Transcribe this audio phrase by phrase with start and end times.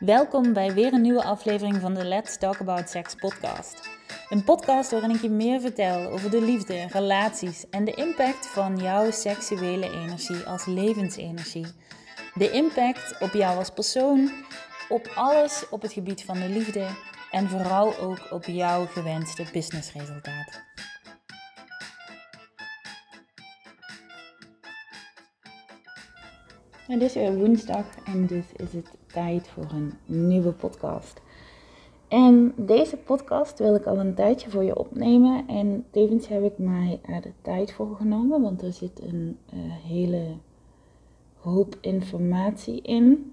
[0.00, 3.88] Welkom bij weer een nieuwe aflevering van de Let's Talk About Sex podcast.
[4.28, 8.76] Een podcast waarin ik je meer vertel over de liefde, relaties en de impact van
[8.76, 11.66] jouw seksuele energie als levensenergie.
[12.34, 14.30] De impact op jou als persoon,
[14.88, 16.86] op alles op het gebied van de liefde
[17.30, 20.65] en vooral ook op jouw gewenste businessresultaat.
[26.86, 31.20] Het is weer woensdag en dus is het tijd voor een nieuwe podcast.
[32.08, 35.48] En deze podcast wil ik al een tijdje voor je opnemen.
[35.48, 39.60] En tevens heb ik mij er de tijd voor genomen, want er zit een uh,
[39.84, 40.26] hele
[41.40, 43.32] hoop informatie in.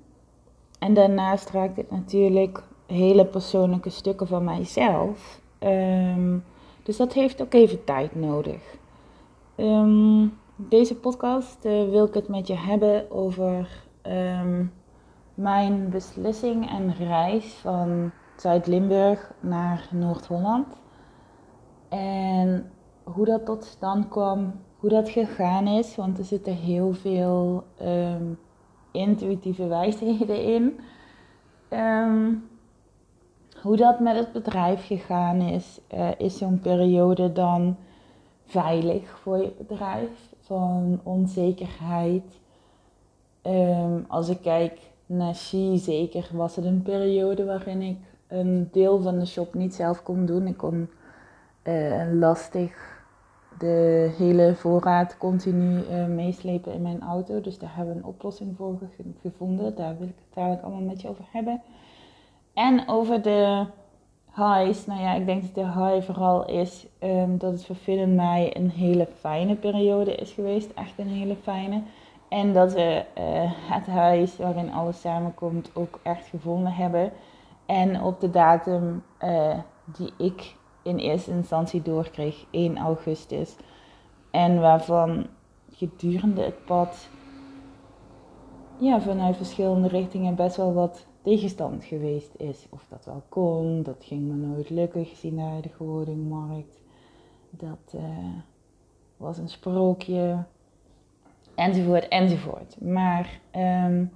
[0.79, 5.41] En daarnaast raakt het natuurlijk hele persoonlijke stukken van mijzelf.
[5.59, 6.43] Um,
[6.83, 8.77] dus dat heeft ook even tijd nodig.
[9.55, 10.33] Um,
[10.69, 14.73] deze podcast uh, wil ik het met je hebben over um,
[15.33, 20.67] mijn beslissing en reis van Zuid-Limburg naar Noord-Holland.
[21.89, 22.71] En
[23.03, 28.39] hoe dat tot stand kwam, hoe dat gegaan is, want er zitten heel veel um,
[28.91, 30.79] intuïtieve wijsheden in.
[31.69, 32.49] Um,
[33.61, 37.77] hoe dat met het bedrijf gegaan is, uh, is zo'n periode dan
[38.45, 40.32] veilig voor je bedrijf?
[40.45, 42.39] Van onzekerheid.
[43.43, 49.01] Um, als ik kijk naar She, zeker was het een periode waarin ik een deel
[49.01, 50.47] van de shop niet zelf kon doen.
[50.47, 50.89] Ik kon
[51.63, 53.01] uh, lastig
[53.59, 57.41] de hele voorraad continu uh, meeslepen in mijn auto.
[57.41, 58.77] Dus daar hebben we een oplossing voor
[59.21, 59.75] gevonden.
[59.75, 61.61] Daar wil ik het dadelijk allemaal met je over hebben.
[62.53, 63.65] En over de
[64.35, 64.85] highs.
[64.85, 68.57] Nou ja, ik denk dat de high vooral is um, dat het voor Finn mij
[68.57, 70.73] een hele fijne periode is geweest.
[70.73, 71.81] Echt een hele fijne.
[72.29, 77.11] En dat we uh, het huis waarin alles samenkomt ook echt gevonden hebben.
[77.65, 83.55] En op de datum uh, die ik in eerste instantie doorkreeg, 1 augustus.
[84.31, 85.27] En waarvan
[85.71, 87.07] gedurende het pad
[88.77, 92.65] ja, vanuit verschillende richtingen best wel wat tegenstand geweest is.
[92.69, 96.81] Of dat wel kon, dat ging me nooit lukken gezien de huidige wordingmarkt.
[97.49, 98.01] Dat uh,
[99.17, 100.43] was een sprookje,
[101.55, 102.81] enzovoort, enzovoort.
[102.81, 104.11] Maar um,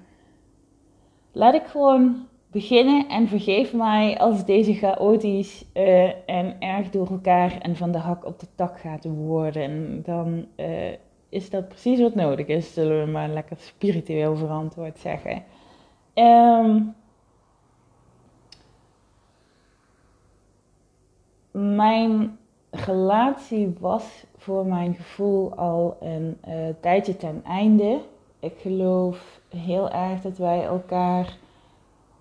[1.32, 7.58] laat ik gewoon beginnen en vergeef mij als deze chaotisch uh, en erg door elkaar
[7.62, 10.02] en van de hak op de tak gaat worden.
[10.04, 10.92] Dan uh,
[11.30, 15.44] is dat precies wat nodig is, zullen we maar lekker spiritueel verantwoord zeggen.
[16.20, 16.96] Um,
[21.52, 22.38] mijn
[22.70, 28.02] relatie was voor mijn gevoel al een uh, tijdje ten einde.
[28.40, 31.38] Ik geloof heel erg dat wij elkaar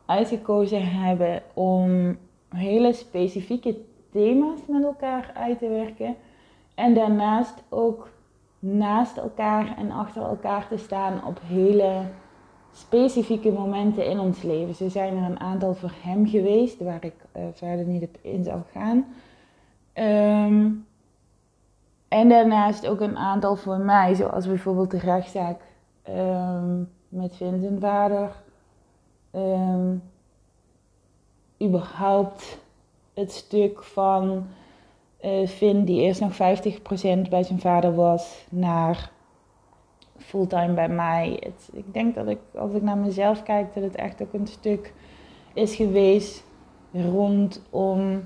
[0.07, 2.17] uitgekozen hebben om
[2.49, 3.77] hele specifieke
[4.13, 6.17] thema's met elkaar uit te werken.
[6.75, 8.09] En daarnaast ook
[8.59, 12.03] naast elkaar en achter elkaar te staan op hele
[12.77, 14.75] specifieke momenten in ons leven.
[14.75, 18.45] Zo zijn er een aantal voor hem geweest, waar ik uh, verder niet op in
[18.45, 19.07] zou gaan.
[19.95, 20.87] Um,
[22.09, 25.61] en daarnaast ook een aantal voor mij, zoals bijvoorbeeld de rechtszaak
[26.09, 28.31] um, met Vincent vader.
[29.35, 30.03] Um,
[31.63, 32.59] überhaupt
[33.15, 34.47] het stuk van
[35.25, 36.39] uh, Vin, die eerst nog 50%
[37.31, 39.11] bij zijn vader was, naar
[40.19, 41.37] fulltime bij mij.
[41.41, 44.47] Het, ik denk dat ik, als ik naar mezelf kijk, dat het echt ook een
[44.47, 44.95] stuk
[45.55, 46.45] is geweest
[46.93, 48.23] rondom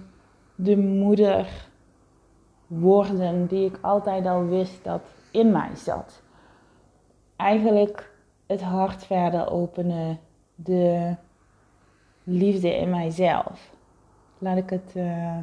[0.55, 1.69] de moeder
[2.67, 6.23] worden die ik altijd al wist dat in mij zat.
[7.37, 8.13] Eigenlijk
[8.47, 10.19] het hart verder openen,
[10.55, 11.15] de
[12.25, 13.71] liefde in mijzelf.
[14.39, 14.93] Laat ik het.
[14.97, 15.37] Uh,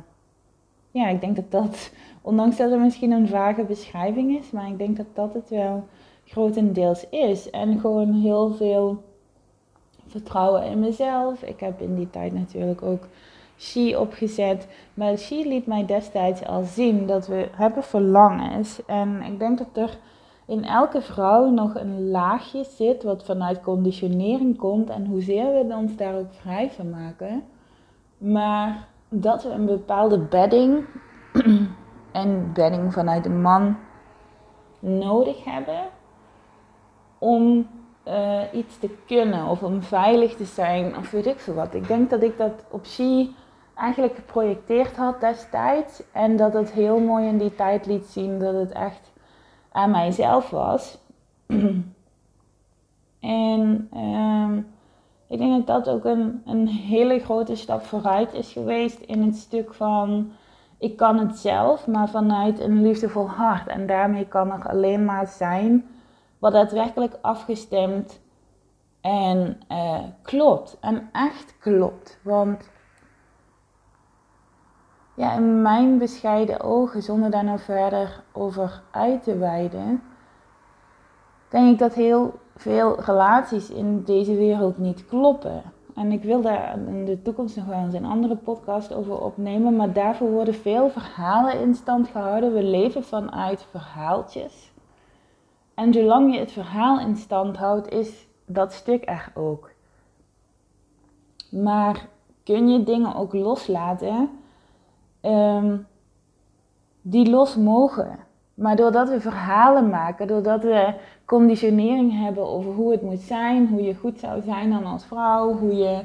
[0.92, 1.92] ja, ik denk dat dat,
[2.22, 5.88] ondanks dat het misschien een vage beschrijving is, maar ik denk dat dat het wel
[6.28, 7.50] grotendeels is.
[7.50, 9.04] En gewoon heel veel
[10.08, 11.42] vertrouwen in mezelf.
[11.42, 13.04] Ik heb in die tijd natuurlijk ook
[13.58, 14.68] She opgezet.
[14.94, 18.86] Maar She liet mij destijds al zien dat we hebben verlangens.
[18.86, 19.98] En ik denk dat er
[20.46, 24.90] in elke vrouw nog een laagje zit wat vanuit conditionering komt.
[24.90, 27.44] En hoezeer we ons daar ook vrij van maken.
[28.18, 30.86] Maar dat we een bepaalde bedding
[32.12, 33.78] en bedding vanuit een man
[34.80, 35.80] nodig hebben
[37.18, 37.68] om
[38.08, 41.74] uh, iets te kunnen of om veilig te zijn of weet ik veel wat.
[41.74, 43.30] Ik denk dat ik dat op She
[43.76, 48.54] eigenlijk geprojecteerd had destijds en dat het heel mooi in die tijd liet zien dat
[48.54, 49.12] het echt
[49.72, 50.98] aan mijzelf was.
[53.20, 54.68] en um,
[55.28, 59.36] ik denk dat dat ook een, een hele grote stap vooruit is geweest in het
[59.36, 60.32] stuk van
[60.78, 63.68] ik kan het zelf, maar vanuit een liefdevol hart.
[63.68, 65.86] En daarmee kan er alleen maar zijn
[66.40, 68.22] wat daadwerkelijk afgestemd
[69.02, 70.78] en uh, klopt.
[70.80, 72.20] En echt klopt.
[72.24, 72.70] Want
[75.16, 80.04] ja, in mijn bescheiden ogen, zonder daar nou verder over uit te wijden,
[81.50, 85.62] denk ik dat heel veel relaties in deze wereld niet kloppen.
[85.96, 89.76] En ik wil daar in de toekomst nog wel eens een andere podcast over opnemen.
[89.76, 92.54] Maar daarvoor worden veel verhalen in stand gehouden.
[92.54, 94.67] We leven vanuit verhaaltjes.
[95.78, 99.70] En zolang je het verhaal in stand houdt, is dat stuk er ook.
[101.50, 102.08] Maar
[102.44, 104.30] kun je dingen ook loslaten
[105.22, 105.88] um,
[107.02, 108.20] die los mogen?
[108.54, 110.94] Maar doordat we verhalen maken, doordat we
[111.26, 115.58] conditionering hebben over hoe het moet zijn, hoe je goed zou zijn dan als vrouw,
[115.58, 116.02] hoe je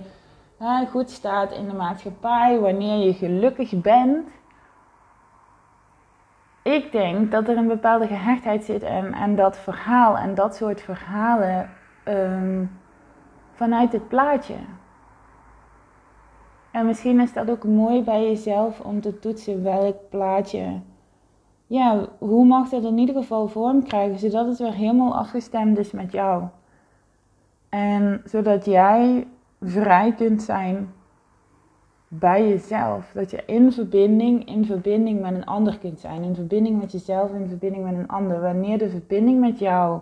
[0.90, 4.26] goed staat in de maatschappij, wanneer je gelukkig bent.
[6.62, 10.80] Ik denk dat er een bepaalde gehechtheid zit en, en dat verhaal en dat soort
[10.80, 11.70] verhalen
[12.08, 12.70] um,
[13.52, 14.56] vanuit het plaatje.
[16.70, 20.80] En misschien is dat ook mooi bij jezelf om te toetsen welk plaatje
[21.72, 25.90] ja, hoe mag dat in ieder geval vorm krijgen, zodat het weer helemaal afgestemd is
[25.90, 26.44] met jou.
[27.68, 29.26] En zodat jij
[29.60, 30.92] vrij kunt zijn
[32.14, 33.10] bij jezelf.
[33.14, 36.22] Dat je in verbinding, in verbinding met een ander kunt zijn.
[36.22, 38.40] In verbinding met jezelf, in verbinding met een ander.
[38.40, 40.00] Wanneer de verbinding met jou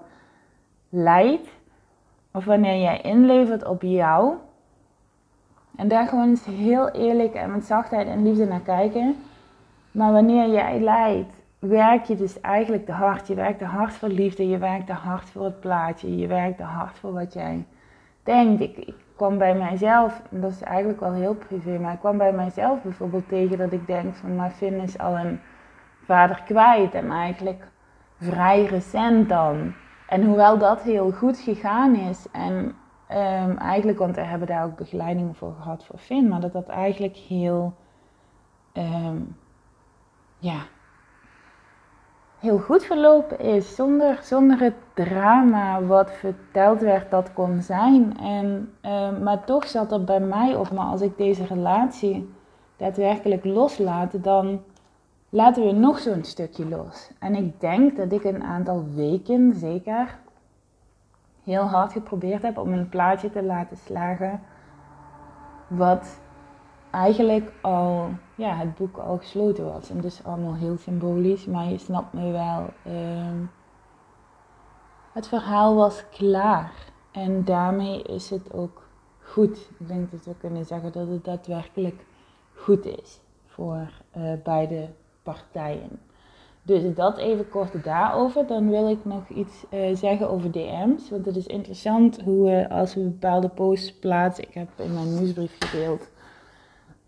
[0.89, 1.49] leidt,
[2.33, 4.35] of wanneer jij inlevert op jou.
[5.77, 9.17] En daar gewoon eens heel eerlijk en met zachtheid en liefde naar kijken.
[9.91, 13.27] Maar wanneer jij leidt werk je dus eigenlijk de hart.
[13.27, 16.59] Je werkt de hart voor liefde, je werkt de hart voor het plaatje, je werkt
[16.59, 17.65] de hart voor wat jij
[18.23, 18.61] denkt.
[18.61, 22.33] Ik, kwam bij mijzelf, en dat is eigenlijk wel heel privé, maar ik kwam bij
[22.33, 25.41] mijzelf bijvoorbeeld tegen dat ik denk van, maar Finn is al een
[26.05, 27.69] vader kwijt en eigenlijk
[28.17, 29.75] vrij recent dan.
[30.09, 32.55] En hoewel dat heel goed gegaan is en
[33.11, 36.69] um, eigenlijk, want we hebben daar ook begeleiding voor gehad voor Finn, maar dat dat
[36.69, 37.75] eigenlijk heel,
[38.73, 39.37] um,
[40.39, 40.61] ja,
[42.41, 43.75] heel goed verlopen is.
[43.75, 48.19] Zonder, zonder het drama wat verteld werd dat kon zijn.
[48.19, 52.35] En, uh, maar toch zat er bij mij op, maar als ik deze relatie
[52.77, 54.63] daadwerkelijk loslaat, dan
[55.29, 57.11] laten we nog zo'n stukje los.
[57.19, 60.19] En ik denk dat ik een aantal weken zeker
[61.45, 64.41] heel hard geprobeerd heb om een plaatje te laten slagen.
[65.67, 66.21] Wat
[66.91, 68.09] eigenlijk al
[68.41, 69.91] ja, het boek al gesloten was.
[69.91, 72.67] En dus allemaal heel symbolisch, maar je snapt me wel.
[72.85, 73.45] Ehm,
[75.13, 76.73] het verhaal was klaar.
[77.11, 78.83] En daarmee is het ook
[79.19, 79.71] goed.
[79.79, 82.05] Ik denk dat we kunnen zeggen dat het daadwerkelijk
[82.55, 84.89] goed is voor uh, beide
[85.23, 86.01] partijen.
[86.63, 88.47] Dus dat even kort daarover.
[88.47, 91.11] Dan wil ik nog iets uh, zeggen over DM's.
[91.11, 94.45] Want het is interessant hoe we als we bepaalde posts plaatsen.
[94.45, 96.10] Ik heb in mijn nieuwsbrief gedeeld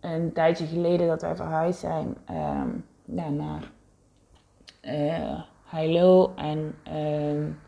[0.02, 3.70] een tijdje geleden dat wij verhuisd zijn um, ja, naar
[4.82, 5.40] uh.
[6.37, 7.58] En um,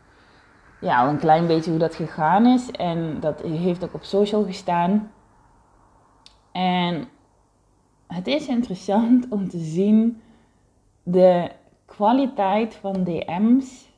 [0.81, 2.71] ja, al een klein beetje hoe dat gegaan is.
[2.71, 5.11] En dat heeft ook op social gestaan.
[6.51, 7.07] En
[8.07, 10.21] het is interessant om te zien
[11.03, 11.51] de
[11.85, 13.93] kwaliteit van DM's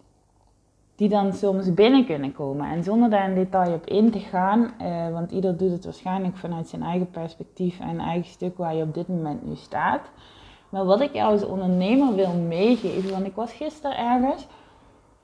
[0.98, 2.70] die dan soms binnen kunnen komen.
[2.70, 6.38] En zonder daar in detail op in te gaan, uh, want ieder doet het waarschijnlijk
[6.38, 10.02] vanuit zijn eigen perspectief en eigen stuk waar je op dit moment nu staat.
[10.70, 14.48] Maar wat ik jou als ondernemer wil meegeven, want ik was gisteren ergens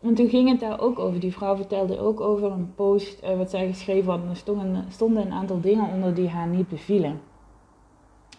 [0.02, 1.20] en toen ging het daar ook over.
[1.20, 4.22] Die vrouw vertelde ook over een post uh, wat zij geschreven had.
[4.30, 7.22] Er stonden, stonden een aantal dingen onder die haar niet bevielen.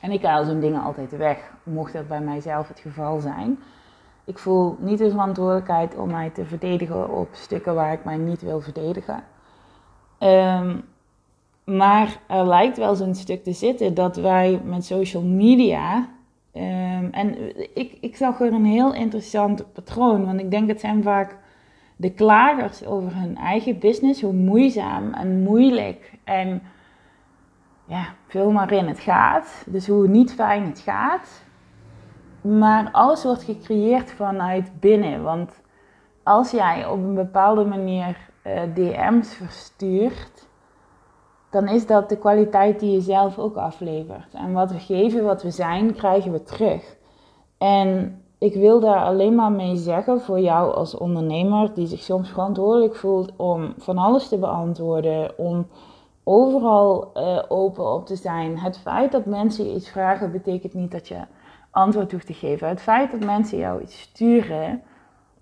[0.00, 3.58] En ik haal zo'n dingen altijd weg, mocht dat bij mijzelf het geval zijn.
[4.24, 8.42] Ik voel niet de verantwoordelijkheid om mij te verdedigen op stukken waar ik mij niet
[8.42, 9.24] wil verdedigen.
[10.18, 10.76] Ehm,
[11.64, 16.08] maar er lijkt wel zo'n stuk te zitten dat wij met social media.
[16.56, 20.24] Um, en ik, ik zag er een heel interessant patroon.
[20.24, 21.36] Want ik denk het zijn vaak
[21.96, 24.20] de klagers over hun eigen business.
[24.22, 26.62] Hoe moeizaam en moeilijk en
[27.86, 29.64] ja, vul maar in het gaat.
[29.66, 31.43] Dus hoe niet fijn het gaat.
[32.44, 35.22] Maar alles wordt gecreëerd vanuit binnen.
[35.22, 35.60] Want
[36.22, 40.48] als jij op een bepaalde manier uh, DM's verstuurt,
[41.50, 44.34] dan is dat de kwaliteit die je zelf ook aflevert.
[44.34, 46.96] En wat we geven, wat we zijn, krijgen we terug.
[47.58, 52.30] En ik wil daar alleen maar mee zeggen voor jou als ondernemer die zich soms
[52.30, 55.66] verantwoordelijk voelt om van alles te beantwoorden, om
[56.24, 58.58] overal uh, open op te zijn.
[58.58, 61.20] Het feit dat mensen iets vragen betekent niet dat je
[61.74, 62.68] antwoord hoeft te geven.
[62.68, 64.82] Het feit dat mensen jou iets sturen.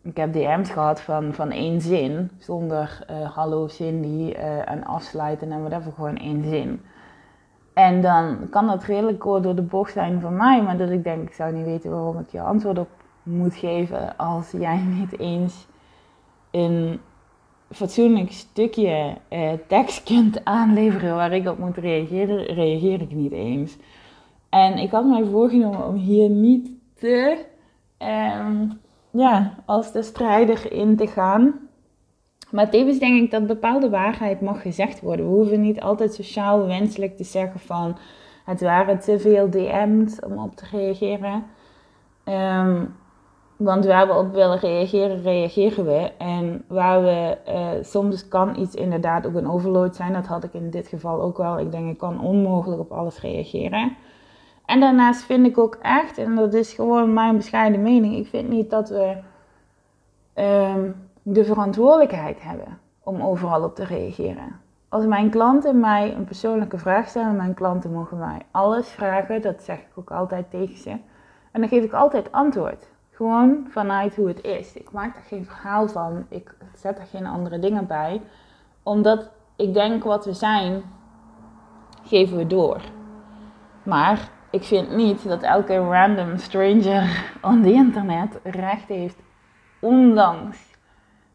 [0.02, 5.52] Ik heb DM's gehad van, van één zin, zonder uh, hallo Cindy uh, en afsluiten
[5.52, 6.80] en whatever, gewoon één zin.
[7.74, 11.04] En dan kan dat redelijk kort door de bocht zijn van mij, maar dat ik
[11.04, 12.88] denk, ik zou niet weten waarom ik je antwoord op
[13.22, 15.66] moet geven als jij niet eens
[16.50, 17.00] een
[17.70, 23.76] fatsoenlijk stukje eh, tekst kunt aanleveren waar ik op moet reageren, reageer ik niet eens.
[24.52, 27.44] En ik had mij voorgenomen om hier niet te,
[27.98, 28.68] ehm,
[29.10, 31.54] ja, als de strijder in te gaan.
[32.50, 35.26] Maar tevens denk ik dat bepaalde waarheid mag gezegd worden.
[35.26, 37.96] We hoeven niet altijd sociaal wenselijk te zeggen van
[38.44, 41.44] het waren te veel DM's om op te reageren.
[42.24, 42.94] Um,
[43.56, 46.12] want waar we op willen reageren, reageren we.
[46.18, 50.12] En waar we, uh, soms kan iets inderdaad ook een overload zijn.
[50.12, 51.58] Dat had ik in dit geval ook wel.
[51.58, 53.96] Ik denk, ik kan onmogelijk op alles reageren.
[54.72, 58.48] En daarnaast vind ik ook echt, en dat is gewoon mijn bescheiden mening, ik vind
[58.48, 59.16] niet dat we
[60.34, 64.60] um, de verantwoordelijkheid hebben om overal op te reageren.
[64.88, 69.62] Als mijn klanten mij een persoonlijke vraag stellen, mijn klanten mogen mij alles vragen, dat
[69.62, 70.90] zeg ik ook altijd tegen ze.
[71.50, 72.88] En dan geef ik altijd antwoord.
[73.10, 74.74] Gewoon vanuit hoe het is.
[74.74, 76.26] Ik maak er geen verhaal van.
[76.28, 78.22] Ik zet er geen andere dingen bij.
[78.82, 80.82] Omdat ik denk wat we zijn,
[82.02, 82.80] geven we door.
[83.82, 89.16] Maar ik vind niet dat elke random stranger on the internet recht heeft,
[89.80, 90.58] ondanks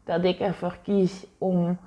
[0.04, 1.78] dat ik ervoor kies om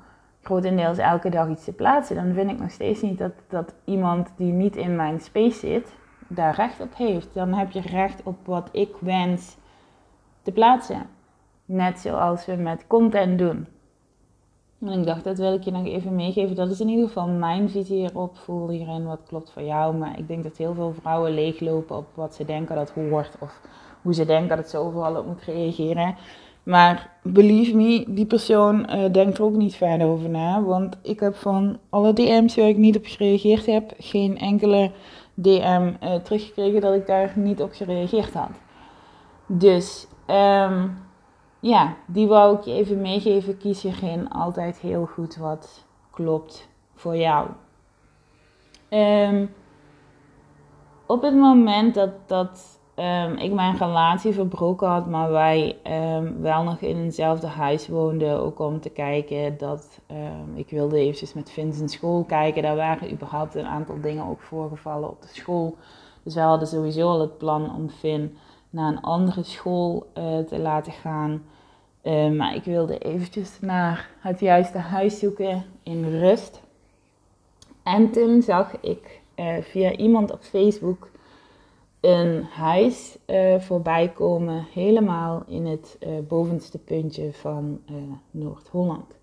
[0.42, 4.34] grotendeels elke dag iets te plaatsen, dan vind ik nog steeds niet dat, dat iemand
[4.38, 5.96] die niet in mijn space zit,
[6.28, 7.34] daar recht op heeft.
[7.34, 9.58] Dan heb je recht op wat ik wens
[10.42, 11.10] te plaatsen.
[11.66, 13.68] Net zoals we met content doen.
[14.82, 16.56] En ik dacht, dat wil ik je nog even meegeven.
[16.56, 18.38] Dat is in ieder geval mijn visie hierop.
[18.38, 19.96] Voel hierin wat klopt voor jou.
[19.96, 23.36] Maar ik denk dat heel veel vrouwen leeglopen op wat ze denken dat hoort.
[23.40, 23.62] Of
[24.02, 26.16] hoe ze denken dat ze overal op moet reageren.
[26.64, 30.64] Maar believe me, die persoon uh, denkt er ook niet verder over na.
[30.64, 34.92] Want ik heb van alle DM's waar ik niet op gereageerd heb, geen enkele
[35.34, 38.52] DM eh, teruggekregen dat ik daar niet op gereageerd had.
[39.48, 40.98] Dus um,
[41.62, 43.58] ja, die wou ik je even meegeven.
[43.58, 47.48] Kies hierin altijd heel goed wat klopt voor jou.
[48.90, 49.54] Um,
[51.06, 55.78] op het moment dat, dat um, ik mijn relatie verbroken had, maar wij
[56.40, 60.00] wel nog in hetzelfde huis woonden, ook om te kijken dat
[60.54, 62.62] ik wilde eventjes met Vincent school kijken.
[62.62, 65.76] Daar waren überhaupt een aantal dingen ook voorgevallen op de school.
[66.24, 68.38] Dus wij hadden sowieso al het plan om Finn
[68.72, 71.44] naar een andere school uh, te laten gaan.
[72.04, 76.62] Uh, maar ik wilde eventjes naar het juiste huis zoeken in rust.
[77.84, 81.10] En toen zag ik uh, via iemand op Facebook
[82.00, 83.18] een huis
[83.58, 85.98] voorbij komen, helemaal in het
[86.28, 87.82] bovenste puntje van
[88.32, 89.20] Noord-Holland.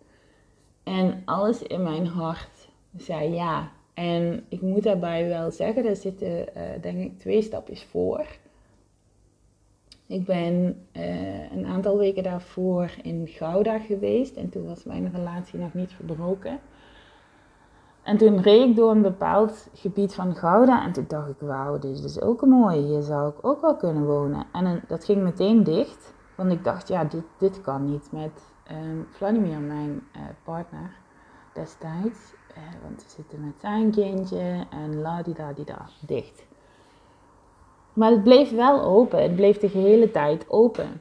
[0.83, 3.71] En alles in mijn hart zei ja.
[3.95, 6.47] En ik moet daarbij wel zeggen, daar zitten
[6.81, 8.27] denk ik twee stapjes voor.
[10.09, 15.59] Ik ben uh, een aantal weken daarvoor in Gouda geweest en toen was mijn relatie
[15.59, 16.61] nog niet verbroken.
[18.03, 21.79] En toen reed ik door een bepaald gebied van Gouda en toen dacht ik, wauw,
[21.79, 24.47] dit is dus ook een mooie, hier zou ik ook wel kunnen wonen.
[24.53, 29.07] En dat ging meteen dicht, want ik dacht, ja, dit, dit kan niet met um,
[29.11, 30.91] Vladimir, mijn uh, partner
[31.53, 32.37] destijds.
[32.83, 36.48] Want we zitten met zijn kindje en la di da di da, dicht.
[37.99, 39.23] Maar het bleef wel open.
[39.23, 41.01] Het bleef de gehele tijd open.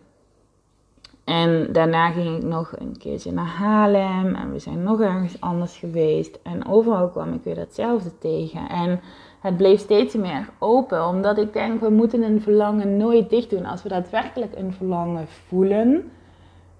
[1.23, 5.77] En daarna ging ik nog een keertje naar Haarlem en we zijn nog ergens anders
[5.77, 6.39] geweest.
[6.43, 8.69] En overal kwam ik weer datzelfde tegen.
[8.69, 8.99] En
[9.39, 13.65] het bleef steeds meer open, omdat ik denk, we moeten een verlangen nooit dicht doen
[13.65, 16.11] als we daadwerkelijk een verlangen voelen.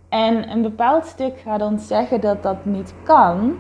[0.09, 3.57] En een bepaald stuk gaat ons zeggen dat dat niet kan.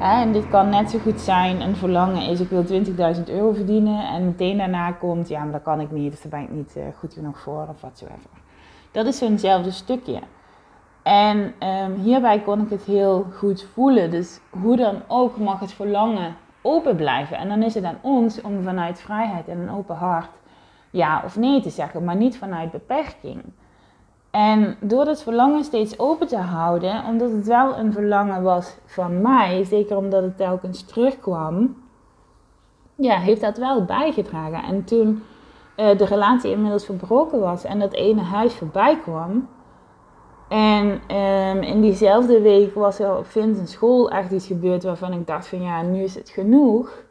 [0.00, 4.08] En dit kan net zo goed zijn, een verlangen is ik wil 20.000 euro verdienen
[4.08, 6.74] en meteen daarna komt, ja maar dat kan ik niet, dus daar ben ik niet
[6.76, 8.30] uh, goed genoeg voor of watsoever.
[8.90, 10.20] Dat is zo'nzelfde stukje.
[11.02, 14.10] En um, hierbij kon ik het heel goed voelen.
[14.10, 17.36] Dus hoe dan ook mag het verlangen open blijven.
[17.36, 20.30] En dan is het aan ons om vanuit vrijheid en een open hart
[20.90, 23.42] ja of nee te zeggen, maar niet vanuit beperking.
[24.30, 29.20] En door dat verlangen steeds open te houden, omdat het wel een verlangen was van
[29.20, 31.76] mij, zeker omdat het telkens terugkwam,
[32.94, 34.62] ja, heeft dat wel bijgedragen.
[34.62, 35.22] En toen
[35.76, 39.48] uh, de relatie inmiddels verbroken was en dat ene huis voorbij kwam,
[40.48, 45.26] En ehm, in diezelfde week was er op Vincent's school echt iets gebeurd waarvan ik
[45.26, 47.02] dacht van ja, nu is het genoeg.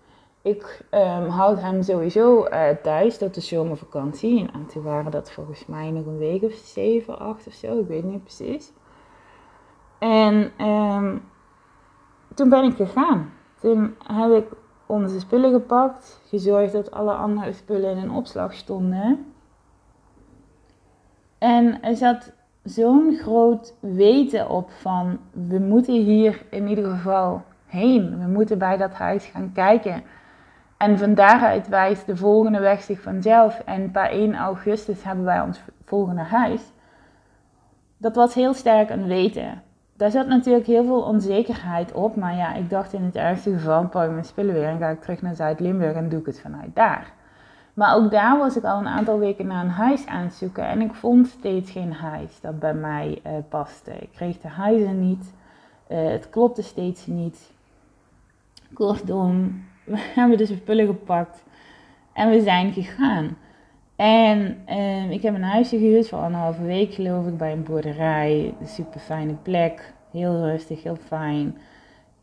[0.42, 4.52] Ik um, houd hem sowieso uh, thuis tot de zomervakantie.
[4.54, 7.80] En toen waren dat volgens mij nog een week of zeven, acht of zo.
[7.80, 8.72] Ik weet niet precies.
[10.00, 11.24] En um,
[12.34, 13.34] toen ben ik gegaan.
[13.60, 14.48] Toen heb ik
[14.86, 16.22] onze spullen gepakt.
[16.26, 19.34] Gezorgd dat alle andere spullen in een opslag stonden.
[21.38, 22.32] En er zat
[22.64, 28.20] zo'n groot weten op van we moeten hier in ieder geval heen.
[28.20, 30.04] We moeten bij dat huis gaan kijken.
[30.80, 33.62] En van daaruit wijst de volgende weg zich vanzelf.
[33.66, 36.62] En per 1 augustus hebben wij ons volgende huis.
[37.98, 39.62] Dat was heel sterk een weten.
[39.94, 42.16] Daar zat natuurlijk heel veel onzekerheid op.
[42.16, 45.02] Maar ja, ik dacht in het ergste geval pak mijn spullen weer en ga ik
[45.02, 47.12] terug naar Zuid-Limburg en doe ik het vanuit daar.
[47.74, 50.68] Maar ook daar was ik al een aantal weken naar een huis aan het zoeken.
[50.68, 53.92] En ik vond steeds geen huis dat bij mij uh, paste.
[53.92, 55.34] Ik kreeg de huizen niet.
[55.92, 57.52] Uh, het klopte steeds niet.
[58.74, 61.44] Kortom, we hebben dus spullen gepakt
[62.14, 63.38] en we zijn gegaan.
[63.96, 68.54] En uh, ik heb een huisje gehuurd voor anderhalve week geloof ik bij een boerderij.
[68.60, 69.94] Een super fijne plek.
[70.12, 71.58] Heel rustig, heel fijn.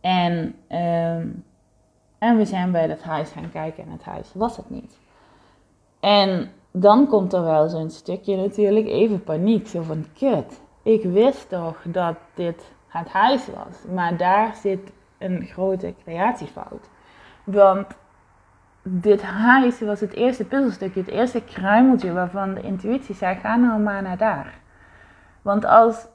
[0.01, 1.45] En, um,
[2.19, 4.99] en we zijn bij dat huis gaan kijken en het huis was het niet.
[6.01, 9.67] En dan komt er wel zo'n stukje natuurlijk even paniek.
[9.67, 13.93] Zo van, kut, ik wist toch dat dit het huis was.
[13.95, 16.89] Maar daar zit een grote creatiefout.
[17.47, 17.87] Want
[18.83, 23.81] dit huis was het eerste puzzelstukje, het eerste kruimeltje waarvan de intuïtie zei: ga nou
[23.81, 24.55] maar naar daar.
[25.43, 26.09] Want als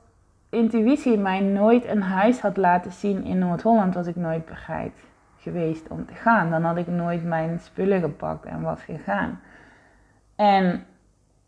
[0.49, 4.93] intuïtie mij nooit een huis had laten zien in Noord-Holland, was ik nooit bereid
[5.37, 6.49] geweest om te gaan.
[6.49, 9.39] Dan had ik nooit mijn spullen gepakt en was gegaan.
[10.35, 10.85] En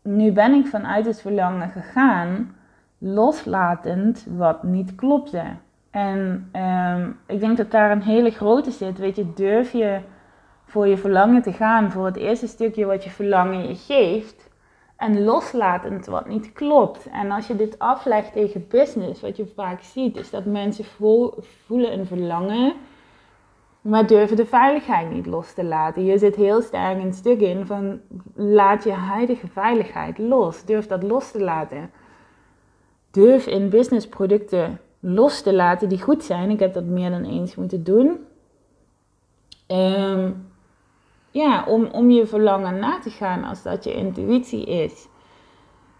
[0.02, 2.56] nu ben ik vanuit het verlangen gegaan,
[2.98, 5.44] loslatend wat niet klopte.
[5.94, 8.98] En um, ik denk dat daar een hele grote zit.
[8.98, 10.00] Weet je, durf je
[10.64, 14.50] voor je verlangen te gaan, voor het eerste stukje wat je verlangen je geeft.
[14.96, 17.08] En loslatend wat niet klopt.
[17.10, 20.84] En als je dit aflegt tegen business, wat je vaak ziet, is dat mensen
[21.66, 22.72] voelen een verlangen,
[23.80, 26.04] maar durven de veiligheid niet los te laten.
[26.04, 28.00] Je zit heel sterk een stuk in van
[28.34, 30.64] laat je huidige veiligheid los.
[30.64, 31.90] Durf dat los te laten.
[33.10, 36.50] Durf in businessproducten los te laten die goed zijn.
[36.50, 38.18] Ik heb dat meer dan eens moeten doen.
[39.68, 40.46] Um,
[41.30, 45.08] ja, om, om je verlangen na te gaan als dat je intuïtie is.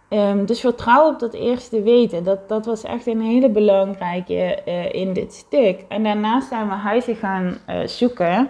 [0.09, 2.23] Um, dus vertrouw op dat eerste weten.
[2.23, 5.85] Dat, dat was echt een hele belangrijke uh, in dit stuk.
[5.87, 8.49] En daarnaast zijn we huizen gaan uh, zoeken.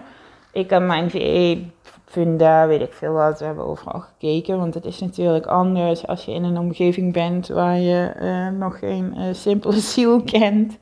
[0.52, 1.64] Ik en mijn VE
[2.16, 4.58] Funda, weet ik veel wat, we hebben overal gekeken.
[4.58, 8.78] Want het is natuurlijk anders als je in een omgeving bent waar je uh, nog
[8.78, 10.78] geen simpele ziel kent.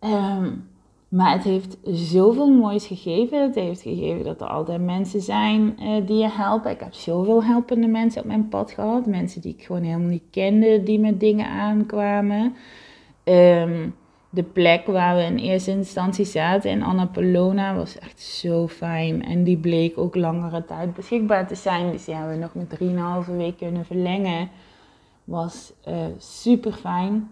[0.00, 0.68] Um,
[1.08, 3.42] maar het heeft zoveel moois gegeven.
[3.42, 6.70] Het heeft gegeven dat er altijd mensen zijn uh, die je helpen.
[6.70, 9.06] Ik heb zoveel helpende mensen op mijn pad gehad.
[9.06, 12.54] Mensen die ik gewoon helemaal niet kende, die met dingen aankwamen.
[13.24, 13.94] Um,
[14.34, 19.24] de plek waar we in eerste instantie zaten in Annapolona was echt zo fijn.
[19.24, 21.92] En die bleek ook langere tijd beschikbaar te zijn.
[21.92, 24.50] Dus hebben we nog met 3,5 week kunnen verlengen.
[25.24, 27.30] Was uh, super fijn.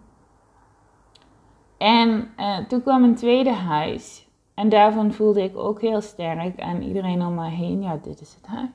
[1.78, 4.26] En uh, toen kwam een tweede huis.
[4.54, 6.56] En daarvan voelde ik ook heel sterk.
[6.56, 8.70] En iedereen om mij heen, ja, dit is het huis.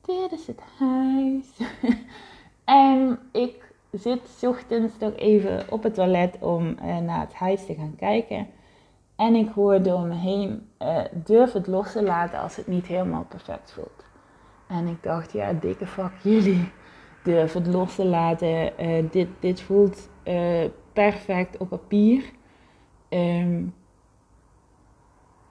[0.00, 1.46] Dit is het huis.
[2.64, 7.74] en ik zit ochtends toch even op het toilet om uh, naar het huis te
[7.74, 8.46] gaan kijken.
[9.16, 12.86] En ik hoor door me heen, uh, durf het los te laten als het niet
[12.86, 14.04] helemaal perfect voelt.
[14.68, 16.70] En ik dacht, ja, dikke fuck jullie.
[17.22, 18.72] Durf het los te laten.
[19.10, 20.08] dit, dit voelt
[20.92, 22.24] perfect op papier.
[23.08, 23.74] Um,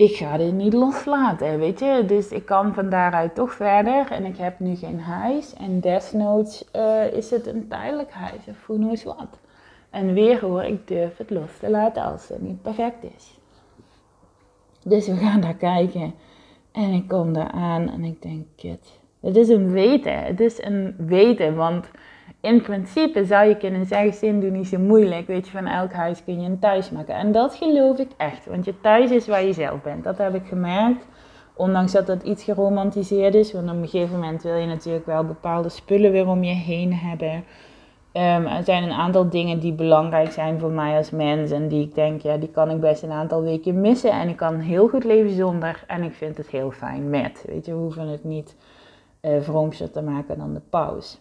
[0.01, 2.03] ik ga dit niet loslaten, weet je.
[2.07, 4.11] Dus ik kan van daaruit toch verder.
[4.11, 5.53] En ik heb nu geen huis.
[5.53, 9.39] En desnoods uh, is het een tijdelijk huis of hoe knows wat.
[9.89, 13.39] En weer hoor, ik durf het los te laten als het niet perfect is.
[14.83, 16.13] Dus we gaan daar kijken.
[16.71, 18.99] En ik kom daar aan en ik denk, kut.
[19.19, 20.23] Het is een weten.
[20.23, 21.91] Het is een weten, want
[22.41, 25.27] in principe zou je kunnen zeggen, zin doe niet zo moeilijk.
[25.27, 27.15] Weet je, van elk huis kun je een thuis maken.
[27.15, 28.45] En dat geloof ik echt.
[28.45, 30.03] Want je thuis is waar je zelf bent.
[30.03, 31.07] Dat heb ik gemerkt.
[31.53, 33.53] Ondanks dat dat iets geromantiseerd is.
[33.53, 36.93] Want op een gegeven moment wil je natuurlijk wel bepaalde spullen weer om je heen
[36.93, 37.43] hebben.
[38.13, 41.51] Um, er zijn een aantal dingen die belangrijk zijn voor mij als mens.
[41.51, 44.11] En die ik denk, ja, die kan ik best een aantal weken missen.
[44.11, 45.83] En ik kan heel goed leven zonder.
[45.87, 47.43] En ik vind het heel fijn met.
[47.47, 48.55] Weet je, we hoeven het niet
[49.21, 51.17] uh, te maken dan de pauze.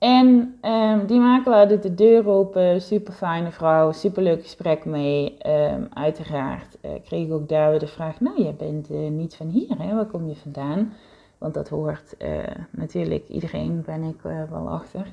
[0.00, 5.36] En um, die makelaar doet de deur open, super fijne vrouw, super leuk gesprek mee.
[5.46, 9.36] Um, uiteraard uh, kreeg ik ook daar weer de vraag, nou jij bent uh, niet
[9.36, 9.94] van hier, hè?
[9.94, 10.92] waar kom je vandaan?
[11.38, 12.38] Want dat hoort uh,
[12.70, 15.06] natuurlijk iedereen, ben ik wel achter.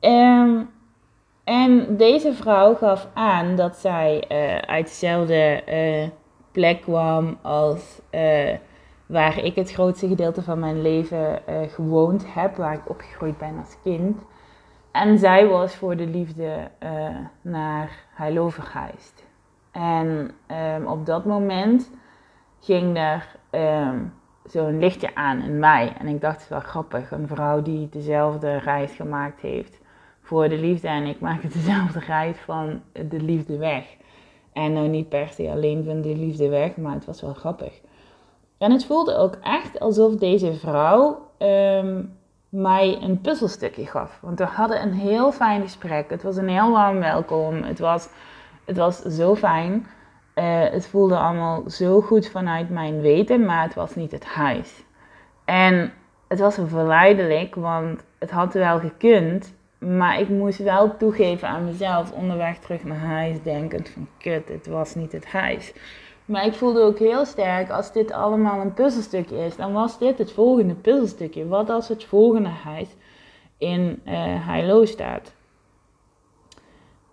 [0.00, 0.68] Um,
[1.44, 4.24] en deze vrouw gaf aan dat zij
[4.66, 5.62] uit dezelfde
[6.52, 8.00] plek kwam als
[9.06, 13.58] waar ik het grootste gedeelte van mijn leven uh, gewoond heb, waar ik opgegroeid ben
[13.58, 14.22] als kind.
[14.92, 19.26] En zij was voor de liefde uh, naar Heilo verhuisd.
[19.70, 20.30] En
[20.76, 21.90] um, op dat moment
[22.60, 24.12] ging er um,
[24.44, 25.92] zo'n lichtje aan in mij.
[25.98, 29.80] En ik dacht, het is wel grappig, een vrouw die dezelfde reis gemaakt heeft
[30.20, 30.88] voor de liefde.
[30.88, 33.96] En ik maak dezelfde reis van de liefde weg.
[34.52, 37.80] En nou niet per se alleen van de liefde weg, maar het was wel grappig.
[38.58, 42.16] En het voelde ook echt alsof deze vrouw um,
[42.48, 44.18] mij een puzzelstukje gaf.
[44.22, 46.10] Want we hadden een heel fijn gesprek.
[46.10, 47.62] Het was een heel warm welkom.
[47.62, 48.08] Het was,
[48.64, 49.86] het was zo fijn.
[50.34, 54.84] Uh, het voelde allemaal zo goed vanuit mijn weten, maar het was niet het huis.
[55.44, 55.92] En
[56.28, 59.54] het was verleidelijk, want het had wel gekund.
[59.78, 64.66] Maar ik moest wel toegeven aan mezelf onderweg terug naar huis, denkend van kut, het
[64.66, 65.72] was niet het huis.
[66.26, 70.18] Maar ik voelde ook heel sterk, als dit allemaal een puzzelstukje is, dan was dit
[70.18, 71.46] het volgende puzzelstukje.
[71.46, 72.88] Wat als het volgende huis
[73.58, 74.12] in uh,
[74.46, 75.34] Heilo staat?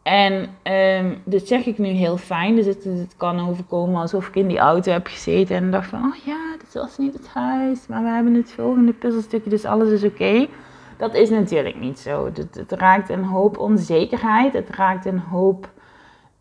[0.04, 4.36] En um, dit zeg ik nu heel fijn, dus het, het, kan overkomen alsof ik
[4.36, 7.88] in die auto heb gezeten en dacht van, oh ja, dit was niet het huis,
[7.88, 10.47] maar we hebben het volgende puzzelstukje, dus alles is oké.
[10.97, 12.26] Dat is natuurlijk niet zo.
[12.26, 15.69] Het, het raakt een hoop onzekerheid, het raakt een hoop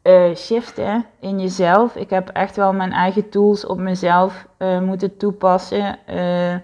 [0.02, 1.96] uh, shiften in jezelf.
[1.96, 5.98] Ik heb echt wel mijn eigen tools op mezelf uh, moeten toepassen.
[6.10, 6.54] Uh,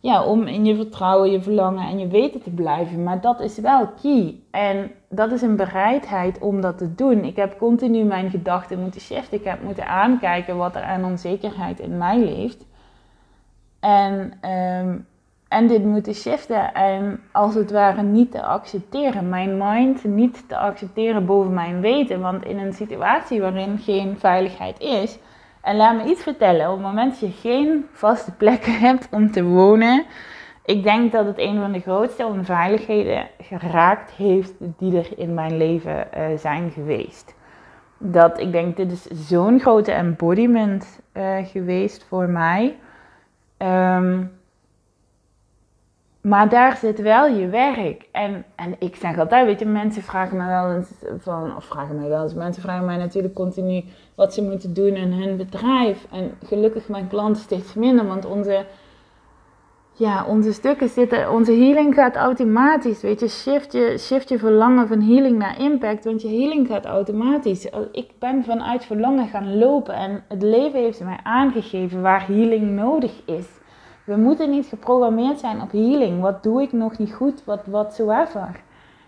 [0.00, 3.02] ja, om in je vertrouwen, je verlangen en je weten te blijven.
[3.02, 4.40] Maar dat is wel key.
[4.50, 7.24] En dat is een bereidheid om dat te doen.
[7.24, 9.38] Ik heb continu mijn gedachten moeten shiften.
[9.38, 12.66] Ik heb moeten aankijken wat er aan onzekerheid in mij leeft.
[13.80, 15.06] En um,
[15.48, 19.28] en dit moeten shiften en als het ware niet te accepteren.
[19.28, 22.20] Mijn mind niet te accepteren boven mijn weten.
[22.20, 25.18] Want in een situatie waarin geen veiligheid is.
[25.62, 26.66] En laat me iets vertellen.
[26.66, 30.04] Op het moment dat je geen vaste plekken hebt om te wonen.
[30.64, 35.56] Ik denk dat het een van de grootste onveiligheden geraakt heeft die er in mijn
[35.56, 37.34] leven uh, zijn geweest.
[37.98, 42.76] Dat ik denk, dit is zo'n grote embodiment uh, geweest voor mij.
[43.58, 44.35] Um,
[46.26, 48.08] maar daar zit wel je werk.
[48.12, 51.96] En, en ik zeg altijd, weet je, mensen vragen me wel eens van, of vragen
[51.96, 53.84] mij wel eens, mensen vragen mij natuurlijk continu
[54.14, 56.06] wat ze moeten doen in hun bedrijf.
[56.12, 58.66] En gelukkig mijn klanten steeds minder, want onze,
[59.92, 63.02] ja, onze stukken zitten, onze healing gaat automatisch.
[63.02, 66.84] Weet je, shift je, shift je verlangen van healing naar impact, want je healing gaat
[66.84, 67.68] automatisch.
[67.92, 73.12] Ik ben vanuit verlangen gaan lopen en het leven heeft mij aangegeven waar healing nodig
[73.24, 73.55] is.
[74.06, 76.20] We moeten niet geprogrammeerd zijn op healing.
[76.20, 77.44] Wat doe ik nog niet goed?
[77.44, 78.60] Wat whatsoever.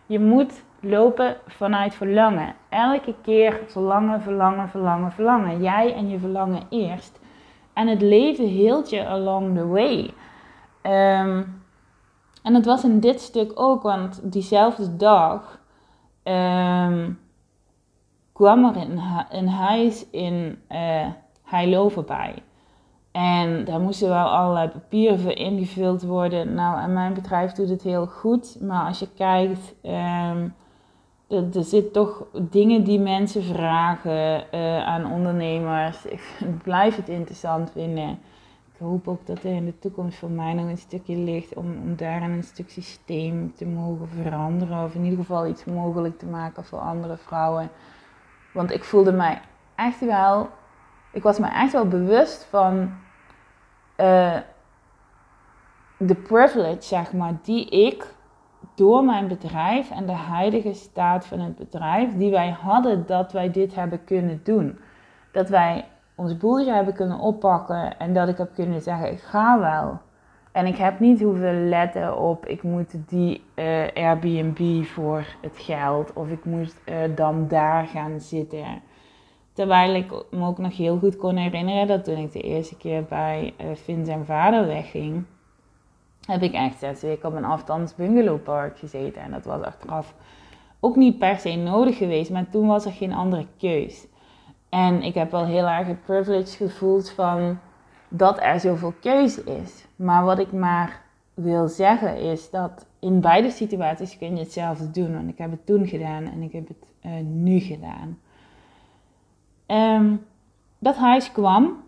[0.07, 2.55] Je moet lopen vanuit verlangen.
[2.69, 5.63] Elke keer verlangen, verlangen, verlangen, verlangen.
[5.63, 7.21] Jij en je verlangen eerst.
[7.73, 10.15] En het leven hield je along the way.
[10.83, 11.63] Um,
[12.43, 15.61] en het was in dit stuk ook, want diezelfde dag
[16.25, 17.21] um,
[18.33, 18.77] kwam er
[19.31, 21.07] een, huis in uh,
[21.43, 22.43] Heilo voorbij.
[23.19, 26.55] En daar moesten wel allerlei papieren voor ingevuld worden.
[26.55, 28.61] Nou, en mijn bedrijf doet het heel goed.
[28.61, 30.55] Maar als je kijkt, um,
[31.29, 36.05] er, er zitten toch dingen die mensen vragen uh, aan ondernemers.
[36.05, 36.23] Ik
[36.63, 38.09] blijf het interessant vinden.
[38.73, 41.67] Ik hoop ook dat er in de toekomst voor mij nog een stukje ligt om,
[41.83, 44.85] om daarin een stuk systeem te mogen veranderen.
[44.85, 47.71] Of in ieder geval iets mogelijk te maken voor andere vrouwen.
[48.53, 49.41] Want ik voelde mij
[49.75, 50.49] echt wel
[51.13, 52.91] ik was me echt wel bewust van
[54.01, 54.37] uh,
[55.99, 58.15] de privilege, zeg maar, die ik
[58.75, 63.51] door mijn bedrijf en de huidige staat van het bedrijf, die wij hadden, dat wij
[63.51, 64.79] dit hebben kunnen doen.
[65.33, 65.85] Dat wij
[66.15, 69.99] ons boeltje hebben kunnen oppakken en dat ik heb kunnen zeggen, ik ga wel.
[70.53, 76.13] En ik heb niet hoeven letten op, ik moet die uh, Airbnb voor het geld
[76.13, 78.83] of ik moet uh, dan daar gaan zitten.
[79.59, 83.05] Terwijl ik me ook nog heel goed kon herinneren dat toen ik de eerste keer
[83.05, 85.25] bij uh, Finn zijn vader wegging,
[86.27, 89.23] heb ik echt zes weken op een afstands bungalowpark gezeten.
[89.23, 90.15] En dat was achteraf
[90.81, 94.07] ook niet per se nodig geweest, maar toen was er geen andere keus.
[94.69, 97.59] En ik heb wel heel erg het privilege gevoeld van
[98.09, 99.85] dat er zoveel keuze is.
[99.97, 101.03] Maar wat ik maar
[101.35, 105.13] wil zeggen is dat in beide situaties kun je hetzelfde doen.
[105.13, 108.19] Want ik heb het toen gedaan en ik heb het uh, nu gedaan.
[109.71, 110.27] Um,
[110.79, 111.83] dat huis kwam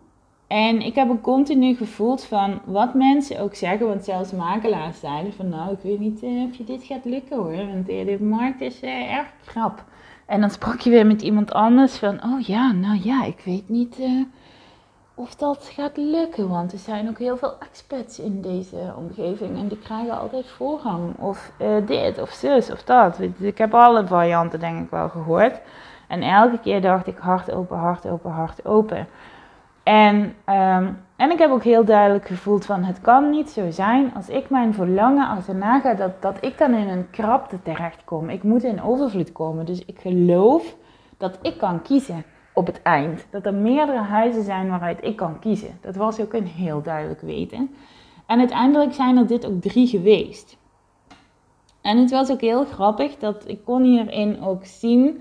[0.47, 5.33] en ik heb ook continu gevoeld van wat mensen ook zeggen, want zelfs makelaars zeiden
[5.33, 8.61] van nou, ik weet niet uh, of je dit gaat lukken hoor, want de markt
[8.61, 9.85] is uh, erg krap.
[10.27, 13.69] En dan sprak je weer met iemand anders van, oh ja, nou ja, ik weet
[13.69, 13.97] niet
[15.15, 19.69] of dat gaat lukken, want er zijn ook heel veel expats in deze omgeving en
[19.69, 21.15] die krijgen altijd voorrang.
[21.19, 21.53] Of
[21.87, 23.19] dit, of zus, of dat.
[23.39, 25.61] Ik heb alle varianten denk ik wel gehoord.
[26.11, 29.07] En elke keer dacht ik hart open, hart open, hart open.
[29.83, 34.15] En, ehm, en ik heb ook heel duidelijk gevoeld van het kan niet zo zijn
[34.15, 38.29] als ik mijn verlangen achterna ga dat, dat ik dan in een krapte terechtkom.
[38.29, 39.67] Ik moet in overvloed komen.
[39.67, 40.77] Dus ik geloof
[41.17, 43.27] dat ik kan kiezen op het eind.
[43.31, 45.79] Dat er meerdere huizen zijn waaruit ik kan kiezen.
[45.81, 47.75] Dat was ook een heel duidelijk weten.
[48.27, 50.59] En uiteindelijk zijn er dit ook drie geweest.
[51.81, 55.21] En het was ook heel grappig dat ik kon hierin ook zien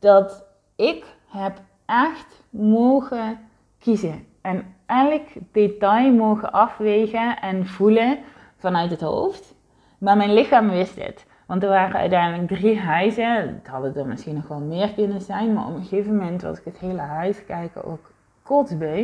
[0.00, 0.44] dat
[0.76, 3.38] ik heb echt mogen
[3.78, 4.26] kiezen.
[4.40, 8.18] En elk detail mogen afwegen en voelen
[8.56, 9.54] vanuit het hoofd.
[9.98, 11.26] Maar mijn lichaam wist het.
[11.46, 13.54] Want er waren uiteindelijk drie huizen.
[13.54, 15.52] Het hadden er misschien nog wel meer kunnen zijn.
[15.52, 18.10] Maar op een gegeven moment was ik het hele huis kijken ook
[18.42, 19.00] kotsbeu.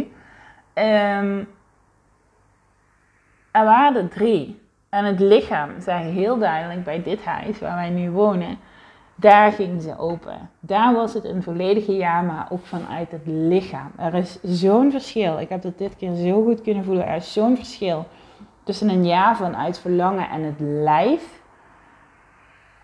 [0.75, 1.49] Um,
[3.51, 4.61] er waren er drie.
[4.89, 8.59] En het lichaam zei heel duidelijk bij dit huis waar wij nu wonen
[9.17, 10.51] daar gingen ze open.
[10.61, 13.91] Daar was het een volledige ja, maar ook vanuit het lichaam.
[13.97, 15.39] Er is zo'n verschil.
[15.39, 17.07] Ik heb dat dit keer zo goed kunnen voelen.
[17.07, 18.07] Er is zo'n verschil
[18.63, 21.43] tussen een ja vanuit verlangen en het lijf.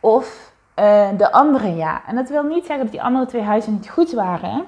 [0.01, 2.07] Of uh, de andere ja.
[2.07, 4.65] En dat wil niet zeggen dat die andere twee huizen niet goed waren.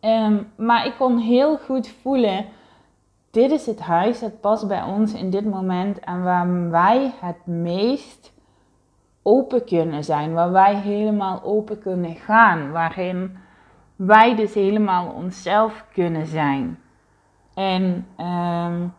[0.00, 2.46] Um, maar ik kon heel goed voelen.
[3.30, 7.46] Dit is het huis, het past bij ons in dit moment en waar wij het
[7.46, 8.32] meest
[9.26, 13.36] open kunnen zijn, waar wij helemaal open kunnen gaan, waarin
[13.96, 16.78] wij dus helemaal onszelf kunnen zijn.
[17.54, 18.92] En um,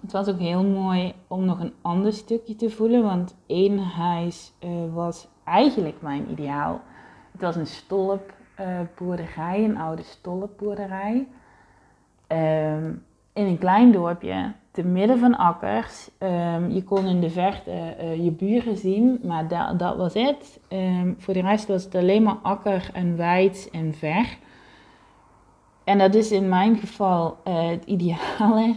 [0.00, 4.52] het was ook heel mooi om nog een ander stukje te voelen, want één huis
[4.64, 6.80] uh, was eigenlijk mijn ideaal.
[7.32, 11.28] Het was een stolpboerderij, een oude stolpboerderij.
[12.28, 16.10] Um, in een klein dorpje te midden van akkers.
[16.18, 20.60] Ehm, je kon in de verte uh, je buren zien, maar dat, was het.
[20.68, 24.38] Um, voor de rest was het alleen maar akker en wijd en ver.
[25.84, 28.76] En dat is in mijn geval uh, het ideale.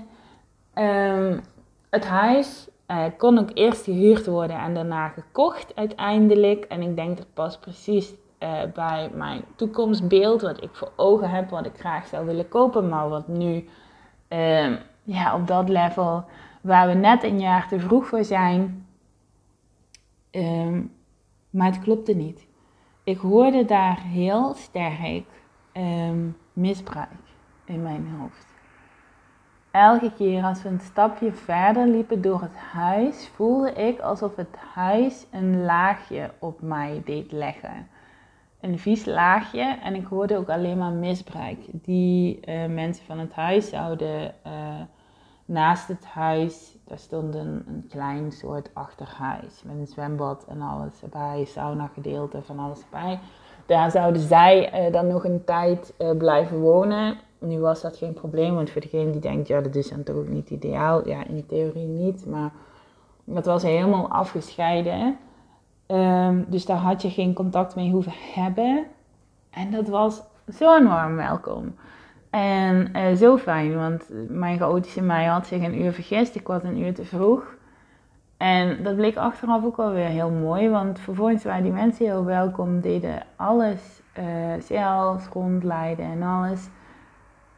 [0.76, 1.42] Um,
[1.90, 6.66] het huis uh, kon ook eerst gehuurd worden en daarna gekocht uiteindelijk.
[6.66, 8.14] En ik denk dat pas precies
[8.74, 13.10] bij mijn toekomstbeeld, wat ik voor ogen heb, wat ik graag zou willen kopen, maar
[13.10, 13.66] wat nu
[15.04, 16.26] ja, op dat level
[16.62, 18.86] waar we net een jaar te vroeg voor zijn.
[20.32, 20.92] Um,
[21.50, 22.48] maar het klopte niet.
[23.04, 25.26] Ik hoorde daar heel sterk
[25.74, 27.20] um, misbruik
[27.66, 28.46] in mijn hoofd.
[29.72, 34.56] Elke keer als we een stapje verder liepen door het huis, voelde ik alsof het
[34.74, 37.88] huis een laagje op mij deed leggen.
[38.62, 41.58] Een vies laagje en ik hoorde ook alleen maar misbruik.
[41.72, 44.52] Die uh, mensen van het huis zouden uh,
[45.46, 51.46] naast het huis, daar stond een, klein soort achterhuis met een zwembad en alles erbij,
[51.46, 53.20] sauna gedeelte van alles erbij.
[53.66, 57.18] Daar zouden zij uh, dan nog een tijd blijven wonen.
[57.40, 60.16] Nu was dat geen probleem, want voor degene die denkt, ja, dat is dan toch
[60.16, 61.08] ook niet ideaal.
[61.08, 62.52] Ja, in theorie niet, maar
[63.34, 65.18] het was helemaal afgescheiden.
[65.92, 68.86] Um, dus daar had je geen contact mee hoeven hebben.
[69.50, 70.22] En dat was
[70.54, 71.76] zo enorm welkom.
[72.30, 76.36] En uh, zo fijn, want mijn chaotische mij had zich een uur vergist.
[76.36, 77.56] Ik was een uur te vroeg.
[78.38, 82.26] En dat bleek achteraf ook wel weer heel mooi, want vervolgens waren die mensen heel
[82.26, 84.26] welkom, deden alles uh,
[84.62, 86.70] zelf, rondleiden en alles.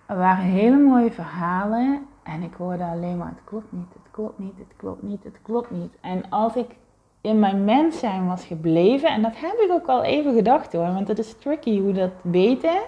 [0.05, 4.39] Er waren hele mooie verhalen en ik hoorde alleen maar: het klopt niet, het klopt
[4.39, 5.93] niet, het klopt niet, het klopt niet.
[6.01, 6.75] En als ik
[7.23, 10.93] in mijn mens zijn was gebleven, en dat heb ik ook al even gedacht hoor,
[10.93, 12.81] want het is tricky hoe dat weten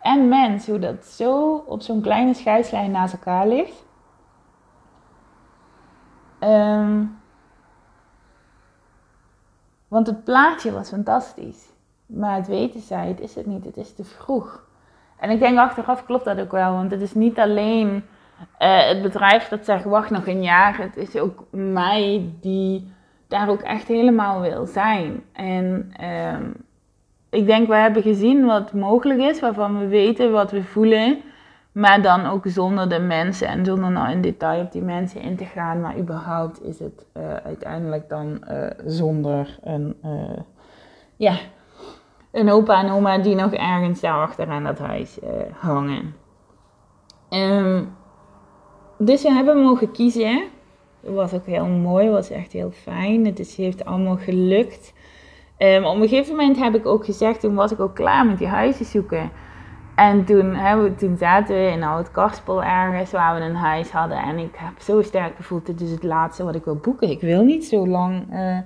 [0.00, 3.84] en mens, hoe dat zo op zo'n kleine scheidslijn naast elkaar ligt.
[6.40, 7.20] Um,
[9.88, 11.70] want het plaatje was fantastisch.
[12.06, 14.64] Maar het weten zei, het is het niet, het is te vroeg.
[15.16, 18.04] En ik denk achteraf klopt dat ook wel, want het is niet alleen
[18.58, 20.78] uh, het bedrijf dat zegt wacht nog een jaar.
[20.78, 22.92] Het is ook mij die
[23.32, 25.22] daar ook echt helemaal wil zijn.
[25.32, 25.92] En
[26.34, 26.54] um,
[27.30, 31.18] ik denk, we hebben gezien wat mogelijk is, waarvan we weten wat we voelen.
[31.72, 35.36] Maar dan ook zonder de mensen en zonder nou in detail op die mensen in
[35.36, 35.80] te gaan.
[35.80, 40.38] Maar überhaupt is het uh, uiteindelijk dan uh, zonder een, uh,
[41.16, 41.34] ja,
[42.30, 45.18] een opa en oma die nog ergens daar achteraan dat huis
[45.52, 46.14] hangen.
[47.30, 47.96] Um,
[48.98, 50.42] dus we hebben mogen kiezen.
[51.02, 53.26] Was ook heel mooi, was echt heel fijn.
[53.26, 54.92] Het is, heeft allemaal gelukt.
[55.58, 58.38] Um, op een gegeven moment heb ik ook gezegd, toen was ik ook klaar met
[58.38, 59.30] die huizen zoeken.
[59.94, 60.56] En toen,
[60.96, 64.18] toen zaten we in Oud Karspel ergens waar we een huis hadden.
[64.18, 67.10] En ik heb zo sterk gevoeld, dit is het laatste wat ik wil boeken.
[67.10, 68.58] Ik wil niet zo lang uh,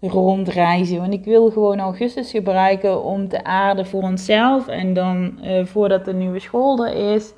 [0.00, 1.00] rondreizen.
[1.00, 4.68] Want ik wil gewoon augustus gebruiken om te aarden voor onszelf.
[4.68, 7.32] En dan uh, voordat de nieuwe school er is.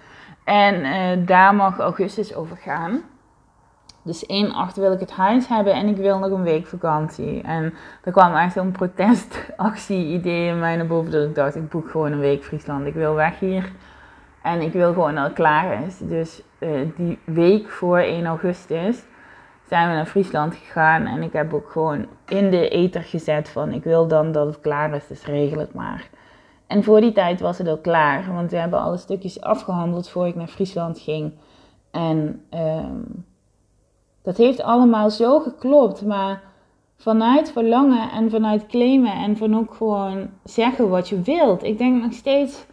[0.45, 3.03] En uh, daar mag augustus over gaan.
[4.07, 7.43] Dus 1 8 wil ik het huis hebben en ik wil nog een week vakantie.
[7.43, 11.11] En er kwam echt zo'n protestactie-idee in mij naar boven.
[11.11, 12.87] Dat ik dacht, ik boek gewoon een week Friesland.
[12.87, 13.73] Ik wil weg hier.
[14.43, 15.99] En ik wil gewoon dat het klaar is.
[15.99, 19.03] Dus uh, die week voor 1 augustus
[19.69, 21.07] zijn we naar Friesland gegaan.
[21.07, 24.61] En ik heb ook gewoon in de ether gezet van ik wil dan dat het
[24.61, 26.09] klaar is, dus regel het maar.
[26.67, 28.33] En voor die tijd was het ook klaar.
[28.33, 31.33] Want we hebben alle stukjes afgehandeld voor ik naar Friesland ging.
[31.91, 32.43] En...
[32.51, 33.25] Um,
[34.27, 36.43] dat heeft allemaal zo geklopt, maar
[36.97, 41.63] vanuit verlangen en vanuit claimen en van ook gewoon zeggen wat je wilt.
[41.63, 42.67] Ik denk nog steeds,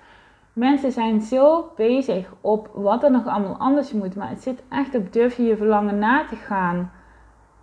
[0.54, 4.96] mensen zijn zo bezig op wat er nog allemaal anders moet, maar het zit echt
[4.96, 6.92] op durf je je verlangen na te gaan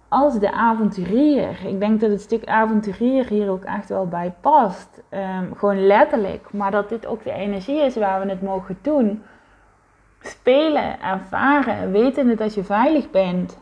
[0.09, 1.67] als de avonturier.
[1.67, 5.03] Ik denk dat het stuk avonturier hier ook echt wel bij past.
[5.11, 9.23] Um, gewoon letterlijk, maar dat dit ook de energie is waar we het mogen doen.
[10.21, 13.59] Spelen, ervaren, wetende dat je veilig bent.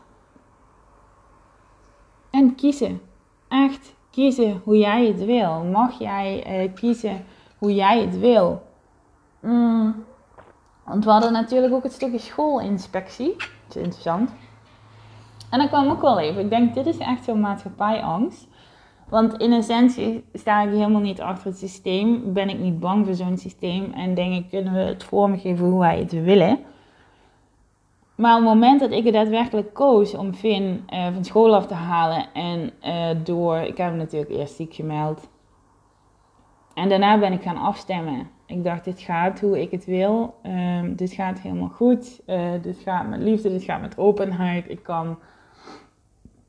[2.29, 3.01] En kiezen.
[3.47, 5.63] Echt kiezen hoe jij het wil.
[5.63, 7.25] Mag jij uh, kiezen
[7.57, 8.61] hoe jij het wil?
[9.39, 10.03] Mm.
[10.85, 13.35] Want we hadden natuurlijk ook het stukje schoolinspectie.
[13.37, 14.31] Dat is interessant.
[15.49, 16.41] En dan kwam ook wel even.
[16.41, 18.47] Ik denk, dit is echt zo'n maatschappijangst.
[19.09, 22.33] Want in essentie sta ik helemaal niet achter het systeem.
[22.33, 23.91] Ben ik niet bang voor zo'n systeem.
[23.93, 26.59] En denk ik, kunnen we het vormgeven hoe wij het willen.
[28.19, 31.67] Maar op het moment dat ik er daadwerkelijk koos om Finn uh, van school af
[31.67, 35.29] te halen en uh, door, ik heb hem natuurlijk eerst ziek gemeld.
[36.73, 38.29] En daarna ben ik gaan afstemmen.
[38.45, 40.35] Ik dacht, dit gaat hoe ik het wil.
[40.43, 42.21] Um, dit gaat helemaal goed.
[42.27, 44.69] Uh, dit gaat met liefde, dit gaat met openheid.
[44.69, 45.17] Ik kan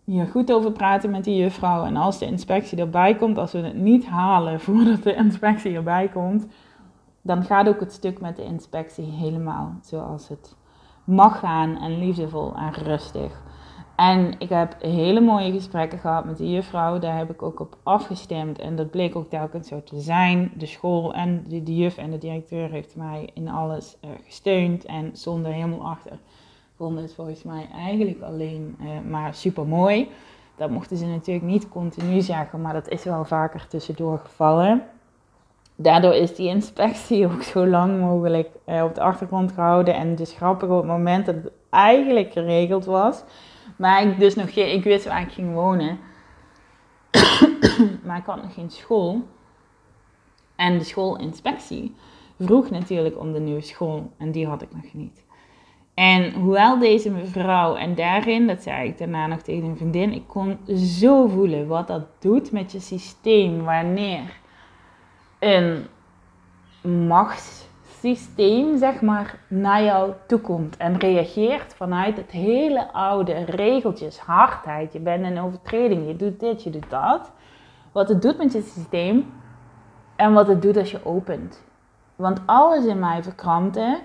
[0.04, 1.85] hier goed over praten met die juffrouw.
[1.85, 6.09] En als de inspectie erbij komt, als we het niet halen voordat de inspectie erbij
[6.09, 6.46] komt,
[7.22, 10.59] dan gaat ook het stuk met de inspectie helemaal zoals het
[11.11, 13.42] mag gaan en liefdevol en rustig.
[13.96, 16.99] En ik heb hele mooie gesprekken gehad met de juffrouw.
[16.99, 18.59] Daar heb ik ook op afgestemd.
[18.59, 20.53] En dat bleek ook telkens zo te zijn.
[20.57, 24.85] De school en de, juf en de directeur heeft mij in alles uh, gesteund.
[24.85, 26.18] En zonder helemaal achter
[26.77, 30.09] vonden het volgens mij eigenlijk alleen uh, maar super mooi.
[30.57, 34.83] Dat mochten ze natuurlijk niet continu zeggen, maar dat is wel vaker tussendoor gevallen
[35.82, 39.94] daardoor is die inspectie ook zo lang mogelijk eh, op de achtergrond gehouden.
[39.94, 43.22] En dus grappig op het moment dat het eigenlijk geregeld was.
[43.76, 45.98] Maar ik dus nog geen, ik wist waar ik ging wonen.
[48.06, 49.22] maar ik had nog geen school.
[50.56, 51.94] En de schoolinspectie
[52.38, 54.12] vroeg natuurlijk om de nieuwe school.
[54.18, 55.24] En die had ik nog niet.
[55.94, 60.26] En hoewel deze mevrouw, en daarin, dat zei ik daarna nog tegen een vriendin, ik
[60.26, 64.39] kon zo voelen wat dat doet met je systeem wanneer
[65.40, 65.87] een
[66.83, 74.92] machtssysteem, zeg maar, naar jou toe komt en reageert vanuit het hele oude regeltjes, hardheid.
[74.92, 77.33] Je bent een overtreding, je doet dit, je doet dat.
[77.92, 79.33] Wat het doet met je systeem
[80.16, 81.62] en wat het doet als je opent.
[82.16, 84.00] Want alles in mij verkrampte.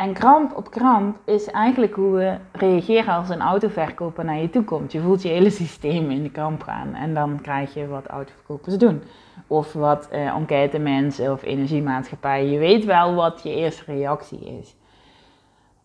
[0.00, 4.64] En kramp op kramp is eigenlijk hoe we reageren als een autoverkoper naar je toe
[4.64, 4.92] komt.
[4.92, 8.78] Je voelt je hele systeem in de kramp gaan en dan krijg je wat autoverkopers
[8.78, 9.02] doen
[9.46, 12.50] of wat uh, enquête mensen of energiemaatschappijen.
[12.50, 14.76] Je weet wel wat je eerste reactie is.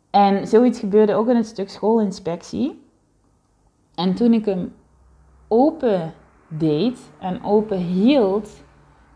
[0.09, 2.83] En zoiets gebeurde ook in het stuk schoolinspectie.
[3.95, 4.73] En toen ik hem
[5.47, 6.13] open
[6.47, 8.63] deed en open hield,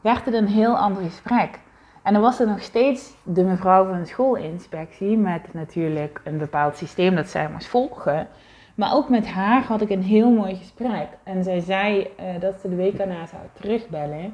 [0.02, 1.60] werd het een heel ander gesprek.
[2.04, 6.76] En dan was er nog steeds de mevrouw van de schoolinspectie met natuurlijk een bepaald
[6.76, 8.28] systeem dat zij moest volgen.
[8.76, 11.08] Maar ook met haar had ik een heel mooi gesprek.
[11.24, 14.34] En zij zei uh, dat ze de week daarna zou terugbellen.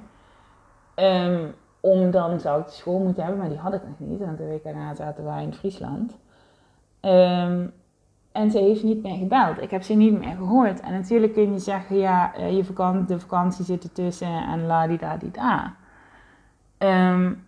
[0.95, 4.20] Um, om dan zou ik de school moeten hebben, maar die had ik nog niet.
[4.20, 6.18] Want de week daarna zaten wij in Friesland.
[7.01, 7.74] Um,
[8.32, 9.61] en ze heeft niet meer gebeld.
[9.61, 10.80] Ik heb ze niet meer gehoord.
[10.80, 14.88] En natuurlijk kun je zeggen, ja, eh, je vakantie, de vakantie zit ertussen en la
[14.88, 15.76] di da di da.
[16.78, 17.44] Um,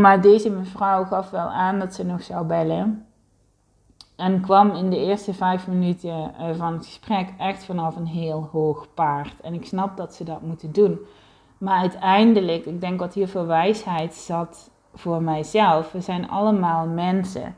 [0.00, 3.06] maar deze mevrouw gaf wel aan dat ze nog zou bellen.
[4.16, 8.48] En kwam in de eerste vijf minuten eh, van het gesprek echt vanaf een heel
[8.52, 9.40] hoog paard.
[9.40, 10.98] En ik snap dat ze dat moeten doen.
[11.58, 15.92] Maar uiteindelijk, ik denk wat hier voor wijsheid zat voor mijzelf.
[15.92, 17.54] We zijn allemaal mensen.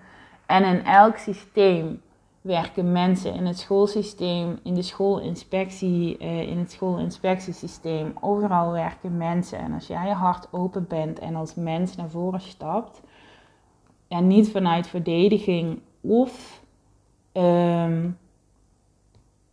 [0.46, 2.02] En in elk systeem
[2.44, 3.34] werken mensen.
[3.34, 8.12] In het schoolsysteem, in de schoolinspectie, uh, in het schoolinspectiesysteem.
[8.20, 9.58] Overal werken mensen.
[9.58, 13.02] En als jij je hart open bent en als mens naar voren stapt.
[14.08, 16.62] En niet vanuit verdediging of
[17.32, 18.10] ehm,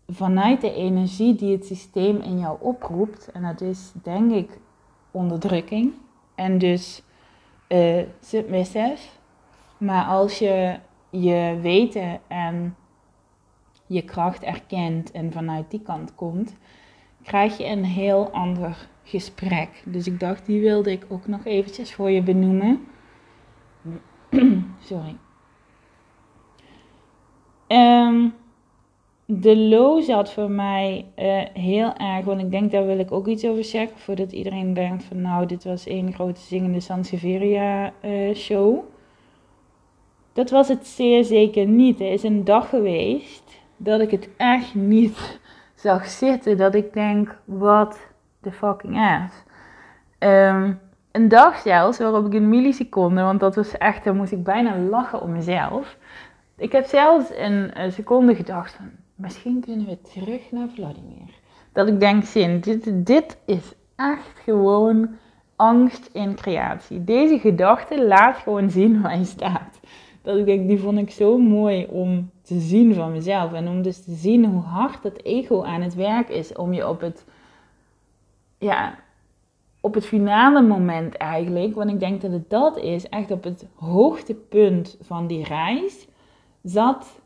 [0.07, 3.31] vanuit de energie die het systeem in jou oproept.
[3.31, 4.59] En dat is denk ik
[5.11, 5.93] onderdrukking.
[6.35, 7.03] En dus
[7.67, 9.07] uh, submissive.
[9.77, 10.79] Maar als je
[11.09, 12.75] je weten en
[13.91, 16.55] je kracht erkent en vanuit die kant komt,
[17.23, 19.83] krijg je een heel ander gesprek.
[19.85, 22.87] Dus ik dacht, die wilde ik ook nog eventjes voor je benoemen.
[24.89, 25.15] Sorry.
[27.67, 28.33] Um,
[29.25, 33.27] de low zat voor mij uh, heel erg, want ik denk daar wil ik ook
[33.27, 38.35] iets over zeggen, voordat iedereen denkt van nou, dit was één grote zingende Sansevieria uh,
[38.35, 38.79] show.
[40.33, 41.99] Dat was het zeer zeker niet.
[41.99, 43.40] Er is een dag geweest
[43.83, 45.39] dat ik het echt niet
[45.75, 47.99] zag zitten, dat ik denk, wat
[48.39, 49.43] de fucking ass.
[50.19, 50.79] Um,
[51.11, 54.77] een dag zelfs waarop ik een milliseconde, want dat was echt, dan moest ik bijna
[54.77, 55.97] lachen om mezelf.
[56.57, 61.39] Ik heb zelfs een, een seconde gedacht van, misschien kunnen we terug naar Vladimir.
[61.73, 65.09] Dat ik denk, zin, dit, dit is echt gewoon
[65.55, 67.03] angst in creatie.
[67.03, 69.79] Deze gedachte laat gewoon zien waar je staat.
[70.21, 73.53] Dat ik die vond ik zo mooi om te zien van mezelf.
[73.53, 76.87] En om dus te zien hoe hard het ego aan het werk is om je
[76.87, 77.25] op het,
[78.57, 78.99] ja,
[79.81, 83.67] op het finale moment eigenlijk, want ik denk dat het dat is, echt op het
[83.75, 86.07] hoogtepunt van die reis,
[86.63, 87.21] zat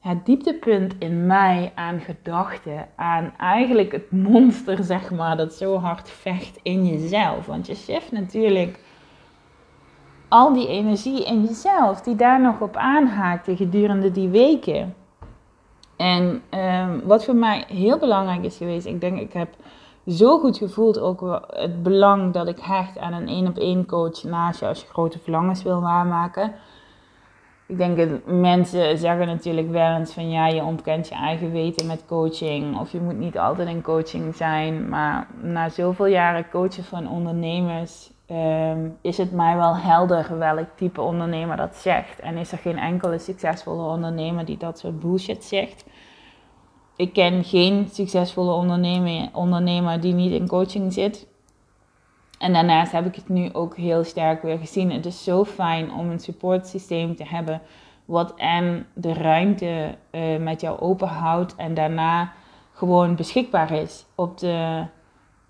[0.00, 6.10] het dieptepunt in mij aan gedachten, aan eigenlijk het monster, zeg maar, dat zo hard
[6.10, 7.46] vecht in jezelf.
[7.46, 8.78] Want je shift natuurlijk
[10.28, 14.94] al die energie in jezelf, die daar nog op aanhaakte gedurende die weken.
[15.96, 19.48] En um, wat voor mij heel belangrijk is geweest, ik denk, ik heb
[20.06, 24.22] zo goed gevoeld ook het belang dat ik hecht aan een één op één coach
[24.22, 26.52] naast je als je grote verlangens wil waarmaken
[27.66, 31.86] ik denk dat mensen zeggen natuurlijk wel eens van ja, je ontkent je eigen weten
[31.86, 32.78] met coaching.
[32.78, 34.88] Of je moet niet altijd in coaching zijn.
[34.88, 41.00] Maar na zoveel jaren coachen van ondernemers um, is het mij wel helder welk type
[41.00, 42.20] ondernemer dat zegt.
[42.20, 45.84] En is er geen enkele succesvolle ondernemer die dat soort bullshit zegt.
[46.96, 48.52] Ik ken geen succesvolle
[49.32, 51.26] ondernemer, die niet in coaching zit.
[52.38, 54.90] En daarnaast heb ik het nu ook heel sterk weer gezien.
[54.90, 57.60] Het is zo fijn om een supportsysteem te hebben
[58.04, 62.32] wat en de ruimte uh, met jou openhoudt en daarna
[62.72, 64.86] gewoon beschikbaar is op de,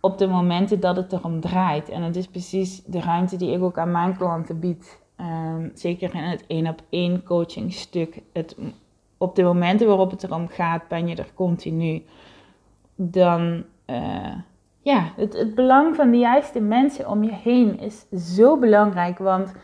[0.06, 1.88] op de momenten dat het erom draait.
[1.88, 5.00] En het is precies de ruimte die ik ook aan mijn klanten bied.
[5.20, 8.22] Um, zeker in het één op één coaching stuk.
[8.32, 8.56] Het,
[9.18, 12.04] op de momenten waarop het erom gaat, ben je er continu.
[12.94, 13.64] Dan...
[13.86, 14.34] Uh,
[14.80, 19.18] ja, het, het belang van de juiste mensen om je heen is zo belangrijk.
[19.18, 19.54] Want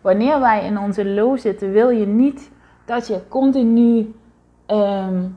[0.00, 2.50] wanneer wij in onze low zitten, wil je niet
[2.84, 4.14] dat je continu
[4.66, 5.36] um,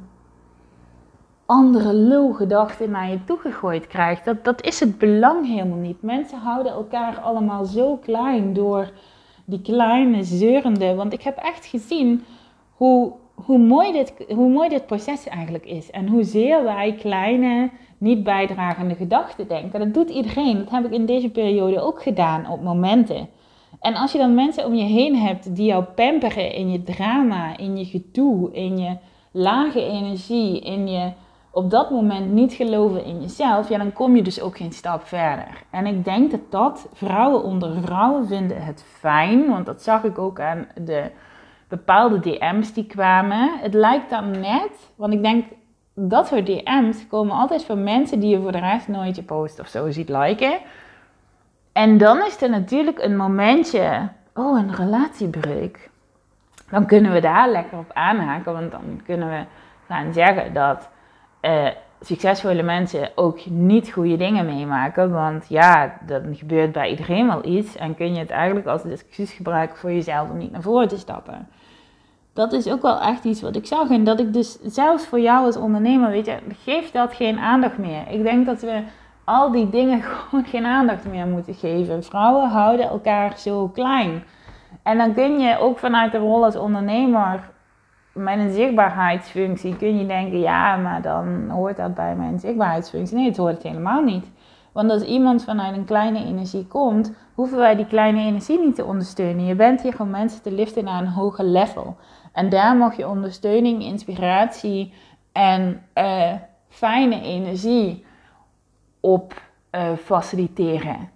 [1.54, 4.26] andere low-gedachten naar je toe gegooid krijgt.
[4.26, 6.02] Dat, dat is het belang helemaal niet.
[6.02, 8.92] Mensen houden elkaar allemaal zo klein door
[9.46, 10.96] die kleine zeurende.
[10.96, 12.24] Want ik heb echt gezien
[12.72, 15.92] hoe, hoe, mooi dit, hoe mooi dit proces eigenlijk is.
[15.92, 19.80] En hoezeer wij kleine niet bijdragende gedachten denken.
[19.80, 20.58] Dat doet iedereen.
[20.58, 23.30] Dat heb ik in deze periode ook gedaan op momenten.
[23.80, 27.58] En als je dan mensen om je heen hebt die jou pamperen in je drama,
[27.58, 28.98] in je gedoe, in je
[29.32, 31.12] lage energie, in je
[31.56, 35.04] op dat moment niet geloven in jezelf, ja, dan kom je dus ook geen stap
[35.08, 35.64] verder.
[35.70, 40.18] En ik denk dat dat vrouwen onder vrouwen vinden het fijn, want dat zag ik
[40.18, 41.12] ook aan de
[41.68, 43.60] bepaalde DM's die kwamen.
[43.60, 45.46] Het lijkt dan net, want ik denk
[45.94, 49.60] dat soort DM's komen altijd van mensen die je voor de rest nooit je post
[49.60, 50.60] of zo ziet liken.
[51.72, 55.90] En dan is er natuurlijk een momentje, oh, een relatiebreuk.
[56.70, 59.44] Dan kunnen we daar lekker op aanhaken, want dan kunnen we
[59.88, 60.92] gaan zeggen dat
[61.46, 61.68] uh,
[62.02, 65.12] succesvolle mensen ook niet goede dingen meemaken.
[65.12, 69.32] Want ja, dan gebeurt bij iedereen wel iets en kun je het eigenlijk als excuus
[69.32, 71.48] gebruiken voor jezelf om niet naar voren te stappen
[72.34, 73.90] dat is ook wel echt iets wat ik zag.
[73.90, 77.78] En dat ik dus zelfs voor jou als ondernemer, weet je, geef dat geen aandacht
[77.78, 78.08] meer.
[78.10, 78.82] Ik denk dat we
[79.24, 82.04] al die dingen gewoon geen aandacht meer moeten geven.
[82.04, 84.24] Vrouwen houden elkaar zo klein.
[84.84, 87.52] En dan kun je ook vanuit de rol als ondernemer
[88.14, 93.16] met een zichtbaarheidsfunctie kun je denken, ja, maar dan hoort dat bij mijn zichtbaarheidsfunctie.
[93.16, 94.32] Nee, het hoort helemaal niet.
[94.72, 98.86] Want als iemand vanuit een kleine energie komt, hoeven wij die kleine energie niet te
[98.86, 99.46] ondersteunen.
[99.46, 101.96] Je bent hier om mensen te liften naar een hoger level.
[102.32, 104.94] En daar mag je ondersteuning, inspiratie
[105.32, 106.34] en uh,
[106.70, 108.06] fijne energie
[109.00, 109.42] op
[109.72, 111.10] uh, faciliteren.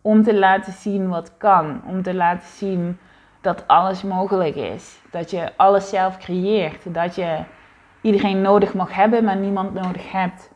[0.00, 1.82] Om te laten zien wat kan.
[1.86, 2.98] Om te laten zien
[3.42, 5.00] dat alles mogelijk is.
[5.10, 6.94] Dat je alles zelf creëert.
[6.94, 7.44] Dat je
[8.00, 10.50] iedereen nodig mag hebben, maar niemand nodig hebt.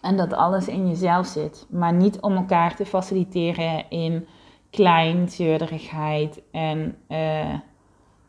[0.00, 1.66] En dat alles in jezelf zit.
[1.70, 4.28] Maar niet om elkaar te faciliteren in
[4.70, 7.54] kleinzeurderigheid en uh,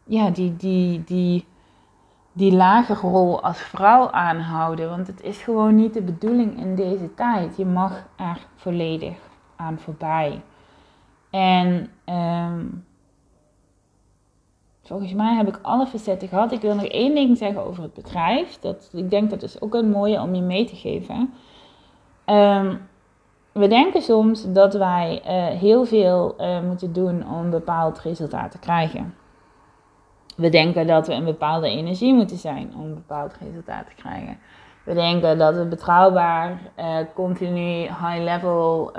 [0.04, 1.48] ja, die, die, die,
[2.34, 4.90] die lage rol als vrouw aanhouden.
[4.90, 7.58] Want het is gewoon niet de bedoeling in deze tijd.
[7.58, 9.18] Je mag er volledig
[9.56, 10.42] aan voorbij.
[11.30, 12.86] En um,
[14.88, 16.52] volgens mij heb ik alle facetten gehad.
[16.52, 18.60] Ik wil nog één ding zeggen over het bedrijf.
[18.60, 21.34] Dat, ik denk dat is ook een mooie om je mee te geven.
[22.26, 22.88] Um,
[23.52, 28.52] we denken soms dat wij uh, heel veel uh, moeten doen om een bepaald resultaat
[28.52, 29.16] te krijgen.
[30.36, 34.38] We denken dat we een bepaalde energie moeten zijn om een bepaald resultaat te krijgen.
[34.84, 38.92] We denken dat we betrouwbaar, uh, continu, high level,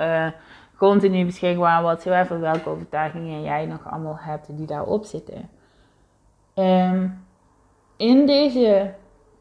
[0.76, 5.48] continu beschikbaar, whatsoever, welke overtuigingen jij nog allemaal hebt die daarop zitten.
[6.58, 7.26] Um,
[7.96, 8.94] in deze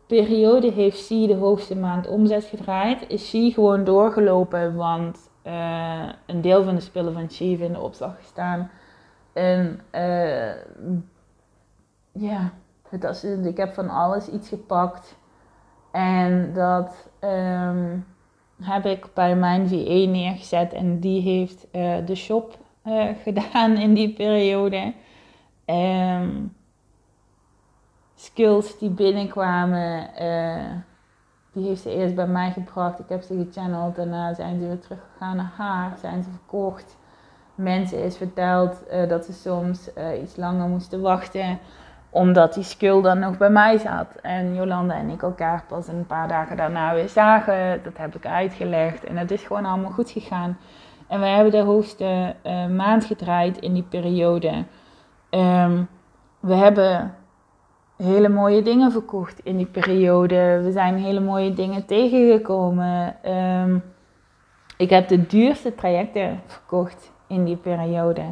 [0.08, 3.06] periode heeft C de hoogste maand omzet gedraaid.
[3.08, 7.80] Is C gewoon doorgelopen, want uh, een deel van de spullen van C in de
[7.80, 8.70] opslag gestaan.
[9.34, 10.54] En uh,
[12.12, 12.52] ja,
[12.90, 15.18] het was, ik heb van alles iets gepakt.
[15.92, 18.06] En dat um,
[18.62, 20.74] heb ik bij mijn VE neergezet.
[20.74, 22.58] En die heeft uh, de shop
[23.24, 24.94] gedaan in die periode.
[25.66, 26.56] Um,
[28.20, 30.64] skills die binnenkwamen, uh,
[31.52, 33.00] die heeft ze eerst bij mij gebracht.
[33.00, 33.96] Ik heb ze gechanneld.
[33.96, 35.98] Daarna zijn ze weer teruggegaan naar haar.
[36.02, 36.98] Zijn ze verkocht.
[37.56, 41.60] Mensen is verteld uh, dat ze soms uh, iets langer moesten wachten.
[42.10, 44.08] Omdat die skill dan nog bij mij zat.
[44.22, 47.84] En Jolanda en ik elkaar pas een paar dagen daarna weer zagen.
[47.84, 49.04] Dat heb ik uitgelegd.
[49.04, 50.58] En het is gewoon allemaal goed gegaan.
[51.08, 52.36] En we hebben de hoogste
[52.76, 54.66] maand gedraaid in die periode.
[55.30, 55.88] Um,
[56.40, 57.16] we hebben
[57.98, 60.62] hele mooie dingen verkocht in die periode.
[60.64, 63.16] We zijn hele mooie dingen tegengekomen.
[63.34, 63.84] Um,
[64.78, 68.24] ik heb de duurste trajecten verkocht in die periode.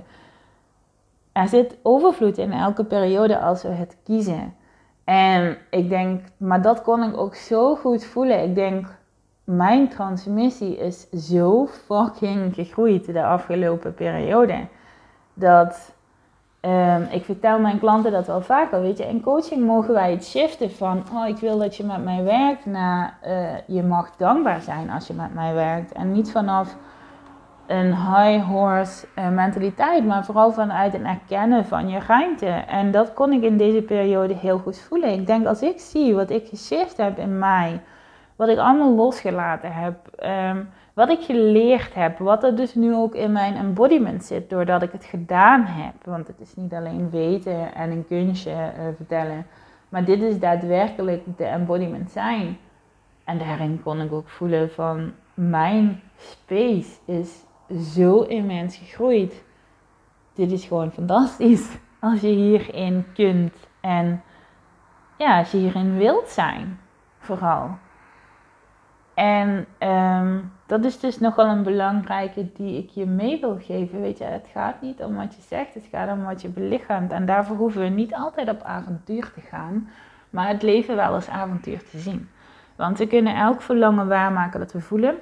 [1.31, 4.55] Er zit overvloed in elke periode als we het kiezen.
[5.03, 8.43] En ik denk, maar dat kon ik ook zo goed voelen.
[8.43, 8.87] Ik denk,
[9.43, 14.67] mijn transmissie is zo fucking gegroeid de afgelopen periode.
[15.33, 15.94] Dat
[16.67, 19.07] Um, ik vertel mijn klanten dat wel vaker, weet je.
[19.07, 22.65] In coaching mogen wij het shiften van, oh, ik wil dat je met mij werkt,
[22.65, 23.31] naar uh,
[23.65, 25.91] je mag dankbaar zijn als je met mij werkt.
[25.91, 26.75] En niet vanaf
[27.67, 32.47] een high horse uh, mentaliteit, maar vooral vanuit een erkennen van je ruimte.
[32.67, 35.13] En dat kon ik in deze periode heel goed voelen.
[35.13, 37.81] Ik denk, als ik zie wat ik geshift heb in mij,
[38.35, 39.95] wat ik allemaal losgelaten heb...
[40.49, 44.81] Um, wat ik geleerd heb, wat er dus nu ook in mijn embodiment zit, doordat
[44.81, 45.93] ik het gedaan heb.
[46.05, 49.45] Want het is niet alleen weten en een kunstje uh, vertellen,
[49.89, 52.57] maar dit is daadwerkelijk de embodiment zijn.
[53.23, 57.43] En daarin kon ik ook voelen van mijn space is
[57.93, 59.43] zo immens gegroeid.
[60.33, 64.21] Dit is gewoon fantastisch als je hierin kunt en
[65.17, 66.79] ja, als je hierin wilt zijn,
[67.17, 67.77] vooral.
[69.15, 74.01] En um, dat is dus nogal een belangrijke die ik je mee wil geven.
[74.01, 77.11] Weet je, het gaat niet om wat je zegt, het gaat om wat je belichaamt.
[77.11, 79.89] En daarvoor hoeven we niet altijd op avontuur te gaan,
[80.29, 82.29] maar het leven wel als avontuur te zien.
[82.75, 85.15] Want we kunnen elk verlangen waarmaken dat we voelen.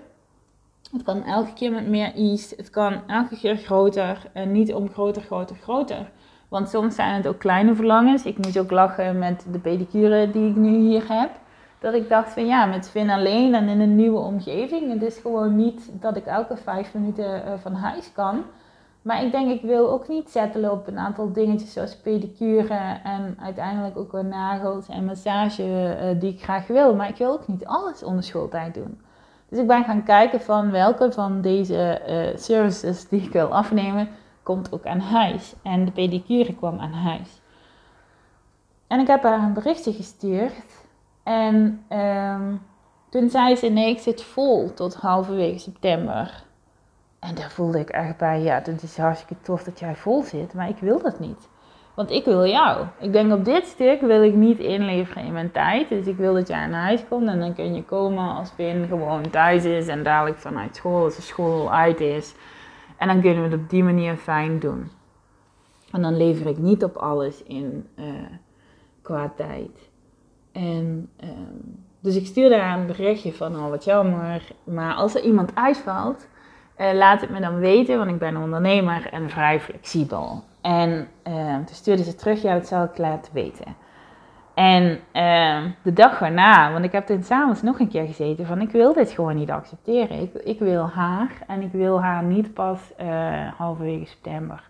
[0.92, 4.90] Het kan elke keer met meer ease, het kan elke keer groter en niet om
[4.90, 6.12] groter, groter, groter.
[6.48, 8.26] Want soms zijn het ook kleine verlangens.
[8.26, 11.30] Ik moet ook lachen met de pedicure die ik nu hier heb
[11.84, 14.94] dat ik dacht van ja, met Finn alleen en in een nieuwe omgeving.
[14.94, 18.44] Het is gewoon niet dat ik elke vijf minuten uh, van huis kan.
[19.02, 23.38] Maar ik denk, ik wil ook niet settelen op een aantal dingetjes zoals pedicure en
[23.40, 26.96] uiteindelijk ook weer nagels en massage uh, die ik graag wil.
[26.96, 29.02] Maar ik wil ook niet alles onder schooltijd doen.
[29.50, 34.10] Dus ik ben gaan kijken van welke van deze uh, services die ik wil afnemen,
[34.44, 35.56] komt ook aan huis.
[35.64, 37.42] En de pedicure kwam aan huis.
[38.88, 40.54] En ik heb haar een berichtje gestuurd
[41.24, 42.62] en um,
[43.10, 46.44] Toen zei ze, nee, ik zit vol tot halverwege september.
[47.20, 50.54] En daar voelde ik echt bij, ja, het is hartstikke tof dat jij vol zit,
[50.54, 51.50] maar ik wil dat niet.
[51.96, 52.86] Want ik wil jou.
[53.00, 55.90] Ik denk op dit stuk wil ik niet inleveren in mijn tijd.
[55.90, 58.88] Dus ik wil dat jij naar huis komt en dan kun je komen als Pin
[58.88, 62.36] gewoon thuis is en dadelijk vanuit school, als de school uit is.
[62.98, 64.92] En dan kunnen we het op die manier fijn doen.
[65.92, 68.06] En dan lever ik niet op alles in uh,
[69.02, 69.92] qua tijd.
[70.54, 74.42] En um, dus ik stuurde haar een berichtje van, oh wat jammer.
[74.64, 76.28] Maar als er iemand uitvalt,
[76.78, 80.44] uh, laat het me dan weten, want ik ben ondernemer en vrij flexibel.
[80.62, 83.76] En uh, toen stuurde ze terug, ja, dat zal ik laten weten.
[84.54, 88.62] En uh, de dag erna, want ik heb toen s'avonds nog een keer gezeten van
[88.62, 90.22] ik wil dit gewoon niet accepteren.
[90.22, 93.08] Ik, ik wil haar en ik wil haar niet pas uh,
[93.58, 94.64] halverwege september.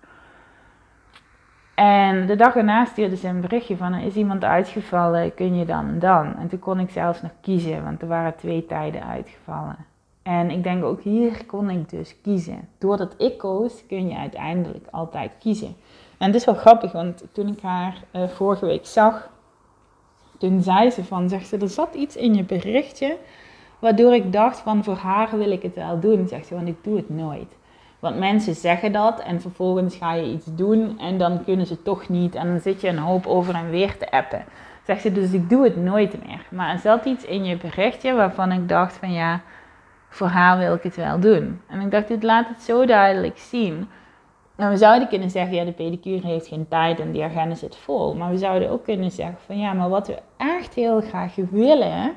[1.76, 5.88] En de dag erna stuurde ze een berichtje van is iemand uitgevallen, kun je dan
[5.88, 6.36] en dan?
[6.38, 9.86] En toen kon ik zelfs nog kiezen, want er waren twee tijden uitgevallen.
[10.24, 12.68] En ik denk ook hier kon ik dus kiezen.
[12.78, 15.76] Doordat ik koos, kun je uiteindelijk altijd kiezen.
[16.18, 19.30] En het is wel grappig, want toen ik haar uh, vorige week zag,
[20.38, 23.18] toen zei ze van, zegt ze, er zat iets in je berichtje,
[23.80, 26.84] waardoor ik dacht van, voor haar wil ik het wel doen, zegt ze, want ik
[26.84, 27.56] doe het nooit.
[28.04, 32.10] Want mensen zeggen dat en vervolgens ga je iets doen en dan kunnen ze toch
[32.10, 34.46] niet en dan zit je een hoop over en weer te appen.
[34.86, 36.46] Zegt ze, dus ik doe het nooit meer.
[36.50, 39.42] Maar er zat iets in je berichtje waarvan ik dacht van ja,
[40.10, 41.62] voor haar wil ik het wel doen.
[41.68, 43.90] En ik dacht, dit laat het zo duidelijk zien.
[44.56, 47.76] En we zouden kunnen zeggen, ja, de pedicure heeft geen tijd en die agenda zit
[47.76, 48.16] vol.
[48.16, 52.12] Maar we zouden ook kunnen zeggen van, ja, maar wat we echt heel graag willen,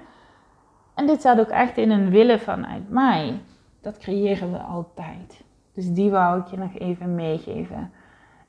[0.94, 3.40] en dit staat ook echt in een willen vanuit mij,
[3.80, 5.44] dat creëren we altijd.
[5.76, 7.90] Dus die wou ik je nog even meegeven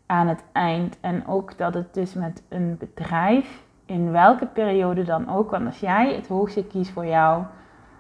[0.06, 0.98] aan het eind.
[1.02, 5.80] En ook dat het dus met een bedrijf, in welke periode dan ook, want als
[5.80, 7.44] jij het hoogste kiest voor jou,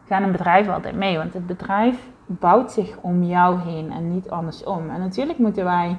[0.05, 1.17] gaan een bedrijf altijd mee.
[1.17, 4.89] Want het bedrijf bouwt zich om jou heen en niet andersom.
[4.89, 5.97] En natuurlijk moeten wij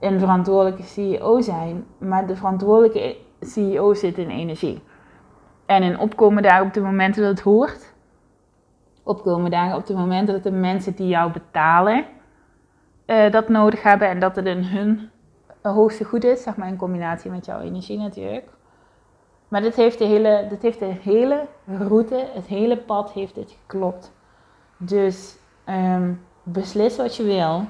[0.00, 4.82] een verantwoordelijke CEO zijn, maar de verantwoordelijke CEO zit in energie.
[5.66, 7.94] En in opkomen daar op de momenten dat het hoort.
[9.02, 12.04] Opkomen daar op de momenten dat de mensen die jou betalen
[13.08, 15.10] uh, dat nodig hebben en dat het in hun
[15.62, 18.48] hoogste goed is, zeg maar in combinatie met jouw energie natuurlijk.
[19.48, 23.56] Maar dit heeft de hele, dit heeft de hele route, het hele pad heeft dit
[23.60, 24.12] geklopt.
[24.76, 25.36] Dus
[25.68, 27.64] um, beslis wat je wil.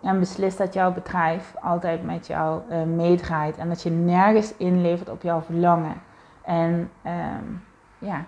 [0.00, 3.58] En beslis dat jouw bedrijf altijd met jou uh, meedraait.
[3.58, 6.02] En dat je nergens inlevert op jouw verlangen.
[6.44, 7.64] En um,
[7.98, 8.24] ja,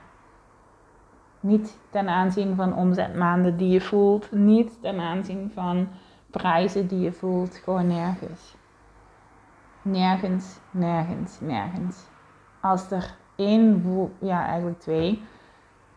[1.41, 4.33] niet ten aanzien van omzetmaanden die je voelt.
[4.33, 5.89] Niet ten aanzien van
[6.39, 7.57] prijzen die je voelt.
[7.57, 8.55] Gewoon nergens.
[9.83, 12.13] Nergens, nergens, nergens
[12.65, 13.83] als er één,
[14.21, 15.23] ja eigenlijk twee,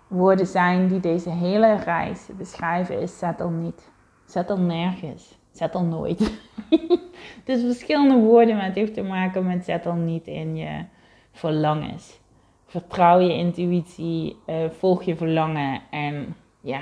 [0.08, 3.92] woorden zijn die deze hele reis beschrijven, is settle niet.
[4.26, 5.40] Settle nergens.
[5.52, 6.20] Settle nooit.
[7.46, 10.86] is verschillende woorden, maar het heeft te maken met settle niet in je
[11.32, 12.20] verlangens.
[12.66, 16.80] Vertrouw je intuïtie, uh, volg je verlangen en ja,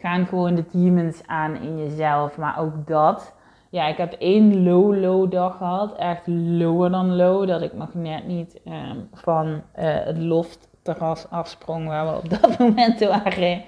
[0.00, 2.36] gaan gewoon de demons aan in jezelf.
[2.36, 3.34] Maar ook dat
[3.70, 5.96] ja, ik heb één low-low dag gehad.
[5.96, 7.46] Echt lower dan low.
[7.46, 12.58] Dat ik nog net niet ehm, van uh, het loftterras afsprong waar we op dat
[12.58, 13.62] moment waren.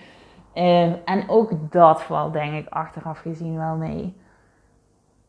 [0.54, 4.16] Uh, en ook dat valt denk ik achteraf gezien wel mee.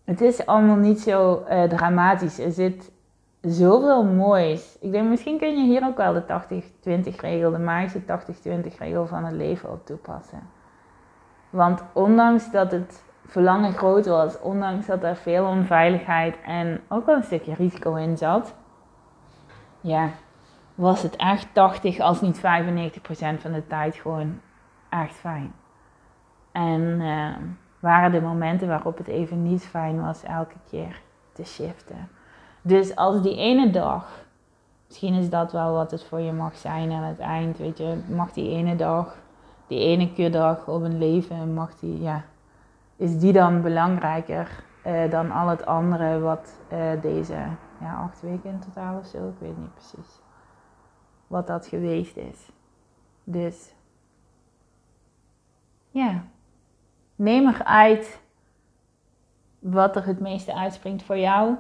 [0.03, 2.39] Het is allemaal niet zo uh, dramatisch.
[2.39, 2.91] Er zit
[3.41, 4.77] zoveel moois.
[4.81, 6.23] Ik denk misschien kun je hier ook wel de
[7.13, 10.39] 80-20 regel, de magische 80-20 regel van het leven op toepassen.
[11.53, 17.15] Want ondanks dat het verlangen groot was, ondanks dat er veel onveiligheid en ook wel
[17.15, 18.55] een stukje risico in zat,
[19.81, 20.09] ja,
[20.75, 22.41] was het echt 80 als niet 95%
[23.37, 24.39] van de tijd gewoon
[24.89, 25.53] echt fijn.
[26.51, 27.35] En uh,
[27.79, 31.01] waren de momenten waarop het even niet fijn was elke keer
[31.33, 32.09] te shiften.
[32.61, 34.25] Dus als die ene dag,
[34.87, 38.01] misschien is dat wel wat het voor je mag zijn aan het eind, weet je,
[38.07, 39.21] mag die ene dag,
[39.74, 42.24] die ene keer dag op een leven, mag die, ja,
[42.95, 47.38] is die dan belangrijker uh, dan al het andere wat uh, deze
[47.80, 50.21] ja, acht weken in totaal of zo, ik weet niet precies
[51.28, 52.49] wat dat geweest is.
[53.24, 53.74] Dus
[55.89, 56.24] ja,
[57.15, 58.21] neem eruit
[59.59, 61.55] wat er het meeste uitspringt voor jou.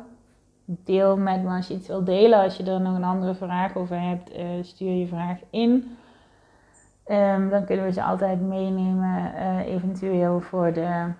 [0.65, 2.39] Deel met me als je iets wil delen.
[2.39, 5.97] Als je er nog een andere vraag over hebt, uh, stuur je vraag in.
[7.07, 9.33] Um, dan kunnen we ze altijd meenemen,
[9.65, 11.11] eventueel voor de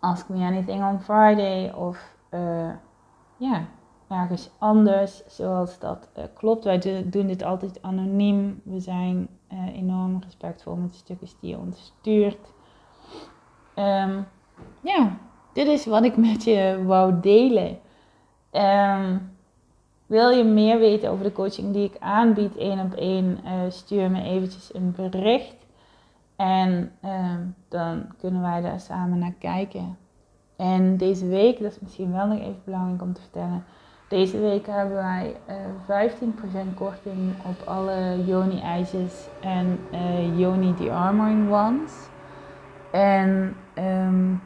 [0.00, 2.70] Ask Me Anything on Friday of uh,
[3.36, 3.64] ja,
[4.08, 6.64] ergens anders zoals dat uh, klopt.
[6.64, 8.60] Wij doen dit altijd anoniem.
[8.64, 9.28] We zijn
[9.72, 12.52] enorm respectvol met de stukjes die je ons stuurt.
[13.74, 14.20] Ehm,
[14.80, 15.16] ja,
[15.52, 17.78] dit is wat ik met je wou delen.
[18.52, 19.31] Um,
[20.12, 24.10] wil je meer weten over de coaching die ik aanbied, één op één, uh, stuur
[24.10, 25.56] me eventjes een bericht.
[26.36, 27.34] En uh,
[27.68, 29.96] dan kunnen wij daar samen naar kijken.
[30.56, 33.64] En deze week, dat is misschien wel nog even belangrijk om te vertellen.
[34.08, 35.36] Deze week hebben wij
[35.86, 36.12] uh, eh,
[36.70, 41.92] 15% korting op alle Yoni ijsjes en uh, Yoni Armoring Ones.
[42.90, 44.42] En um,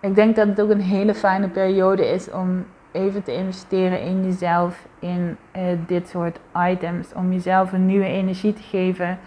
[0.00, 4.24] ik denk dat het ook een hele fijne periode is om even te investeren in
[4.24, 7.12] jezelf, in uh, dit soort items.
[7.12, 9.18] Om jezelf een nieuwe energie te geven.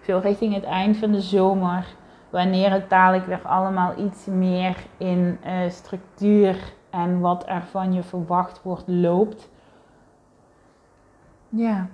[0.00, 1.86] Zo richting het eind van de zomer.
[2.30, 8.02] Wanneer het dadelijk weer allemaal iets meer in uh, structuur en wat er van je
[8.02, 9.50] verwacht wordt loopt.
[11.48, 11.88] Ja.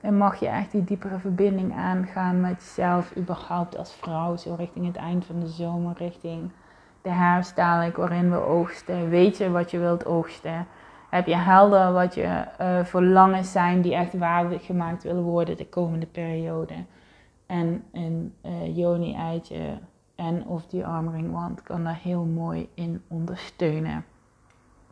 [0.00, 4.86] En mag je echt die diepere verbinding aangaan met jezelf, überhaupt als vrouw, zo richting
[4.86, 6.50] het eind van de zomer, richting
[7.04, 9.08] de herfst dadelijk waarin we oogsten.
[9.08, 10.66] Weet je wat je wilt oogsten?
[11.10, 14.10] Heb je helder wat je uh, verlangens zijn die echt
[14.58, 16.74] gemaakt willen worden de komende periode?
[17.46, 19.78] En een uh, Joni-eitje
[20.14, 24.04] en of die armring wand kan daar heel mooi in ondersteunen.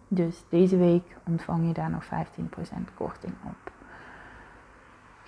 [0.09, 2.09] Dus deze week ontvang je daar nog 15%
[2.95, 3.72] korting op.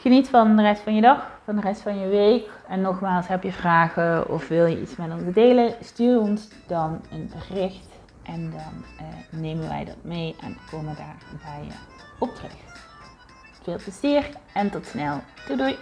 [0.05, 2.49] Geniet van de rest van je dag, van de rest van je week.
[2.69, 5.75] En nogmaals, heb je vragen of wil je iets met ons delen?
[5.81, 7.89] Stuur ons dan een bericht
[8.23, 11.75] en dan eh, nemen wij dat mee en komen daar bij je
[12.19, 12.53] op terug.
[13.63, 15.21] Veel plezier en tot snel.
[15.47, 15.77] Doei doei!